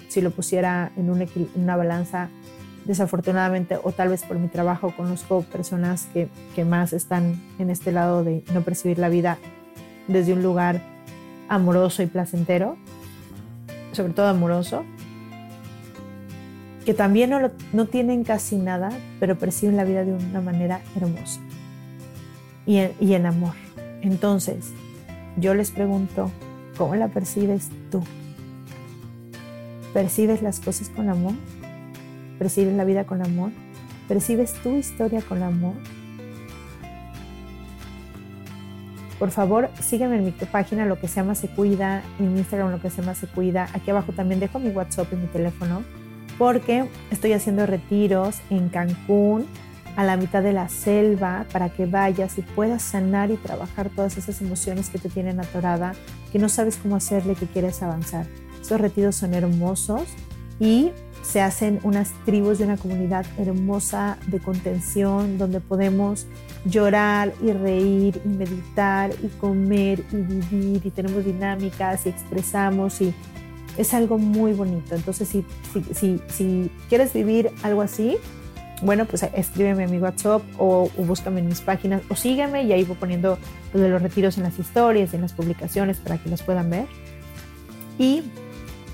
si 0.09 0.21
lo 0.21 0.31
pusiera 0.31 0.93
en, 0.97 1.11
una 1.55 1.77
balanza, 1.77 2.29
desafortunadamente, 2.85 3.79
o 3.83 3.93
tal 3.93 4.09
vez 4.09 4.25
por 4.25 4.39
mi 4.39 4.49
trabajo, 4.49 4.93
conozco 4.97 5.43
personas 5.43 6.09
que, 6.13 6.29
que 6.55 6.65
más 6.65 6.93
están 6.93 7.41
en 7.59 7.71
este 7.71 7.93
lado 7.93 8.25
de 8.25 8.45
no 8.53 8.63
percibir 8.63 8.99
la 8.99 9.09
vida 9.09 9.39
desde 10.09 10.33
un 10.33 10.43
lugar 10.43 10.81
amoroso 11.49 12.03
y 12.03 12.07
placentero, 12.07 12.77
sobre 13.93 14.13
todo 14.13 14.29
amoroso, 14.29 14.85
que 16.85 16.95
también 16.95 17.31
no, 17.31 17.39
no, 17.73 17.87
tienen 17.87 18.25
casi 18.25 18.57
nada, 18.57 18.91
pero 19.21 19.39
perciben 19.39 19.77
la 19.77 19.85
vida 19.85 20.05
de 20.05 20.13
una 20.15 20.41
manera 20.41 20.81
hermosa 20.97 21.41
y 22.67 22.81
y 23.01 23.15
en 23.15 23.27
amor. 23.27 23.55
Entonces, 24.01 24.73
yo 25.37 25.55
les 25.55 25.71
pregunto, 25.71 26.31
¿cómo 26.77 26.97
la 26.97 27.09
percibes 27.09 27.69
tú? 27.91 28.03
¿Percibes 29.93 30.43
las 30.43 30.59
cosas 30.59 30.89
con 30.89 31.09
amor? 31.09 31.35
¿Percibes 32.43 32.75
la 32.75 32.85
vida 32.85 33.05
con 33.05 33.25
amor? 33.25 33.53
¿Percibes 34.09 34.55
tu 34.65 34.71
historia 34.71 35.23
con 35.23 35.45
amor? 35.45 35.75
Por 39.21 39.31
favor, 39.31 39.71
sígueme 39.81 40.17
en 40.17 40.25
mi 40.25 40.33
página 40.33 40.85
Lo 40.85 40.99
que 40.99 41.07
se 41.07 41.21
llama 41.21 41.37
Se 41.37 41.47
Cuida, 41.47 42.03
en 42.19 42.37
Instagram 42.37 42.73
Lo 42.73 42.81
que 42.81 42.91
se 42.91 43.01
llama 43.01 43.15
Se 43.15 43.29
Cuida. 43.29 43.69
Aquí 43.75 43.93
abajo 43.93 44.11
también 44.11 44.41
dejo 44.41 44.59
mi 44.59 44.71
WhatsApp 44.71 45.13
y 45.13 45.17
mi 45.17 45.29
teléfono 45.29 45.85
porque 46.37 46.89
estoy 47.13 47.33
haciendo 47.33 47.65
retiros 47.65 48.41
en 48.51 48.71
Cancún, 48.71 49.47
a 49.95 50.03
la 50.03 50.17
mitad 50.17 50.43
de 50.43 50.53
la 50.53 50.69
selva 50.69 51.47
para 51.53 51.69
que 51.69 51.87
vayas 51.87 52.39
y 52.39 52.43
puedas 52.43 52.83
sanar 52.83 53.31
y 53.31 53.37
trabajar 53.37 53.89
todas 53.89 54.17
esas 54.17 54.41
emociones 54.41 54.91
que 54.91 54.99
te 54.99 55.11
tienen 55.11 55.39
atorada, 55.39 55.93
que 56.33 56.41
no 56.41 56.49
sabes 56.49 56.77
cómo 56.77 56.97
hacerle, 56.97 57.37
que 57.37 57.47
quieres 57.47 57.85
avanzar. 57.85 58.27
Estos 58.61 58.81
retiros 58.81 59.15
son 59.15 59.33
hermosos 59.33 60.09
y 60.59 60.91
se 61.23 61.41
hacen 61.41 61.79
unas 61.83 62.11
tribus 62.25 62.59
de 62.59 62.65
una 62.65 62.77
comunidad 62.77 63.25
hermosa 63.39 64.19
de 64.27 64.41
contención 64.41 65.39
donde 65.39 65.61
podemos 65.61 66.27
llorar 66.65 67.33
y 67.43 67.53
reír 67.53 68.21
y 68.25 68.29
meditar 68.29 69.11
y 69.23 69.29
comer 69.39 70.05
y 70.13 70.17
vivir 70.17 70.83
y 70.85 70.91
tenemos 70.91 71.25
dinámicas 71.25 72.07
y 72.07 72.11
expresamos 72.11 73.01
y 73.01 73.15
es 73.79 73.95
algo 73.95 74.19
muy 74.19 74.53
bonito. 74.53 74.95
Entonces, 74.95 75.29
si, 75.29 75.45
si, 75.95 76.21
si 76.29 76.71
quieres 76.89 77.13
vivir 77.13 77.51
algo 77.63 77.83
así, 77.83 78.19
bueno, 78.83 79.05
pues 79.05 79.23
escríbeme 79.23 79.85
a 79.85 79.89
mi 79.89 79.99
WhatsApp 79.99 80.43
o, 80.59 80.91
búscame 80.99 81.41
en 81.41 81.49
mis 81.49 81.61
páginas 81.61 82.03
o 82.09 82.17
sígueme 82.17 82.65
y 82.65 82.73
ahí 82.73 82.85
voy 82.85 82.97
poniendo 82.97 83.39
lo 83.73 83.81
de 83.81 83.89
los 83.89 84.03
retiros 84.03 84.37
en 84.39 84.43
las 84.43 84.59
historias, 84.59 85.15
en 85.15 85.23
las 85.23 85.33
publicaciones 85.33 85.99
para 85.99 86.19
que 86.19 86.29
los 86.29 86.43
puedan 86.43 86.69
ver. 86.69 86.87
Y 87.99 88.25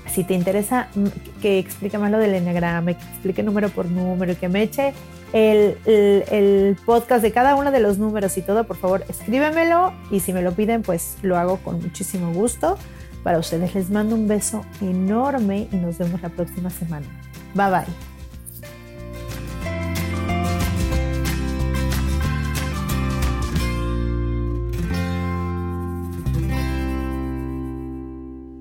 si 0.09 0.23
te 0.23 0.33
interesa 0.33 0.89
mm, 0.95 1.41
que 1.41 1.59
explique 1.59 1.97
más 1.97 2.11
lo 2.11 2.17
del 2.17 2.33
enneagrama, 2.33 2.93
que 2.93 3.03
explique 3.03 3.43
número 3.43 3.69
por 3.69 3.85
número, 3.85 4.37
que 4.37 4.49
me 4.49 4.63
eche 4.63 4.93
el, 5.33 5.77
el, 5.85 6.77
podcast 6.85 7.21
de 7.21 7.31
cada 7.31 7.55
uno 7.55 7.71
de 7.71 7.79
los 7.79 7.97
números 7.97 8.37
y 8.37 8.41
todo, 8.41 8.65
por 8.65 8.77
favor, 8.77 9.05
escríbemelo 9.07 9.93
y 10.11 10.19
si 10.19 10.33
me 10.33 10.41
lo 10.41 10.53
piden, 10.53 10.81
pues 10.81 11.17
lo 11.21 11.37
hago 11.37 11.57
con 11.57 11.79
muchísimo 11.79 12.33
gusto. 12.33 12.77
Para 13.23 13.37
ustedes 13.37 13.75
les 13.75 13.89
mando 13.89 14.15
un 14.15 14.27
beso 14.27 14.65
enorme 14.81 15.67
y 15.71 15.75
nos 15.75 15.97
vemos 15.97 16.21
la 16.21 16.29
próxima 16.29 16.69
semana. 16.69 17.05
Bye 17.53 17.69
bye. 17.69 18.08